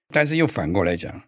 [0.09, 1.21] 但是又反过来讲，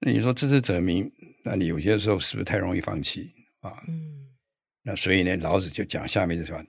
[0.00, 1.10] 那你说知之者明，
[1.44, 3.82] 那你有些时候是不是太容易放弃啊？
[3.88, 4.34] 嗯，
[4.82, 6.64] 那所以呢，老子就讲下面这句话：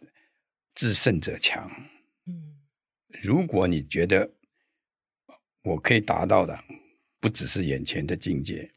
[0.76, 1.70] 自胜者强。
[2.26, 2.60] 嗯，
[3.22, 4.30] 如果你觉得
[5.64, 6.58] 我可以达到的
[7.20, 8.72] 不只是眼前的境界，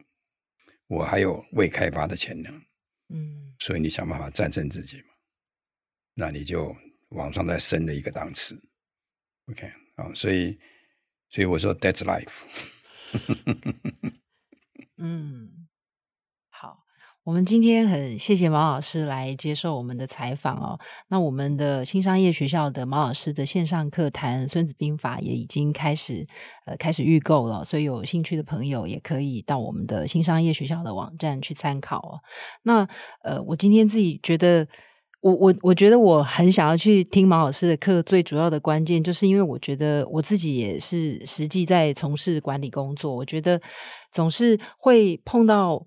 [0.87, 2.63] 我还有未开发的潜能。
[3.09, 5.09] 嗯，所以你想办法战胜自己嘛，
[6.15, 6.75] 那你就
[7.11, 8.59] 往上再升了一个档次，
[9.51, 10.59] OK，好，所以
[11.31, 12.43] 所以我说 That's life。
[14.99, 15.67] 嗯。
[16.49, 16.79] 好
[17.25, 20.81] 我们今天很谢谢毛老师来接受我们的采访哦。
[21.09, 26.27] 那我们的新商业学校的毛老师的线上课谈《孙子兵法》也已经开始
[26.67, 32.21] 呃开始预购了，所以有兴趣的朋友也可以到我们的新商业学校的网站去参考哦。
[32.63, 32.89] 那
[33.23, 34.67] 呃，我今天自己觉得，
[35.23, 43.59] 我我我觉得我很想要去听毛老师的课，最主要的关键就是因为我觉得我自己也是实际在从事管理工作，我觉得
[44.13, 45.87] 总是会碰到。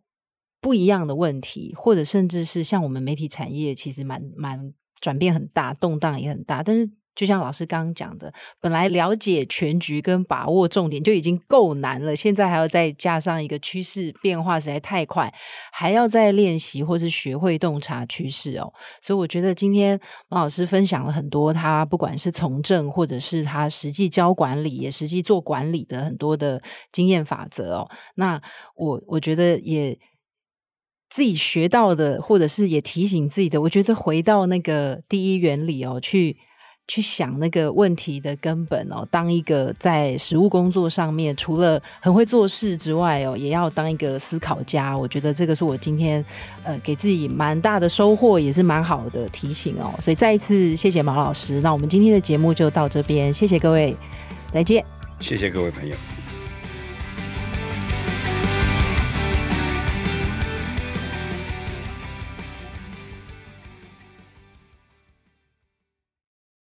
[0.62, 6.64] 不一样的问题，或者甚至是像我们媒体产业，其实蛮蛮转变很大，动荡也很大。
[6.64, 15.34] 但是，就像老师刚刚讲的，本来了解全局跟把握重点就已经够难了，现在还要再加上一个趋势变化实在太快，
[15.72, 18.74] 还要再练习或是学会洞察趋势哦。
[19.02, 26.62] 所以，我觉得今天毛老师分享了很多他不管是从政，或者是他实际教管理，也实际做管理的很多的
[26.92, 27.90] 经验法则哦。
[28.16, 28.42] 那
[28.76, 29.98] 我我觉得也。
[31.08, 36.36] 自己学到的，或者是也提醒自己的，我觉得回到那个第一原理哦，去
[36.88, 39.08] 去想那个问题的根本哦。
[39.10, 44.98] 当一个在实务工作上面，除了很会做事之外哦，也要当一个思考家。
[44.98, 46.24] 我觉得这个是我今天
[46.64, 49.94] 呃给自己蛮大的收获，也是蛮好的提醒哦。
[50.02, 51.60] 所以再一次谢谢毛老师。
[51.62, 53.96] 那我们今天的节目就到这边，谢谢各位，
[54.52, 54.84] 再见。
[55.20, 56.15] 谢谢各位朋友。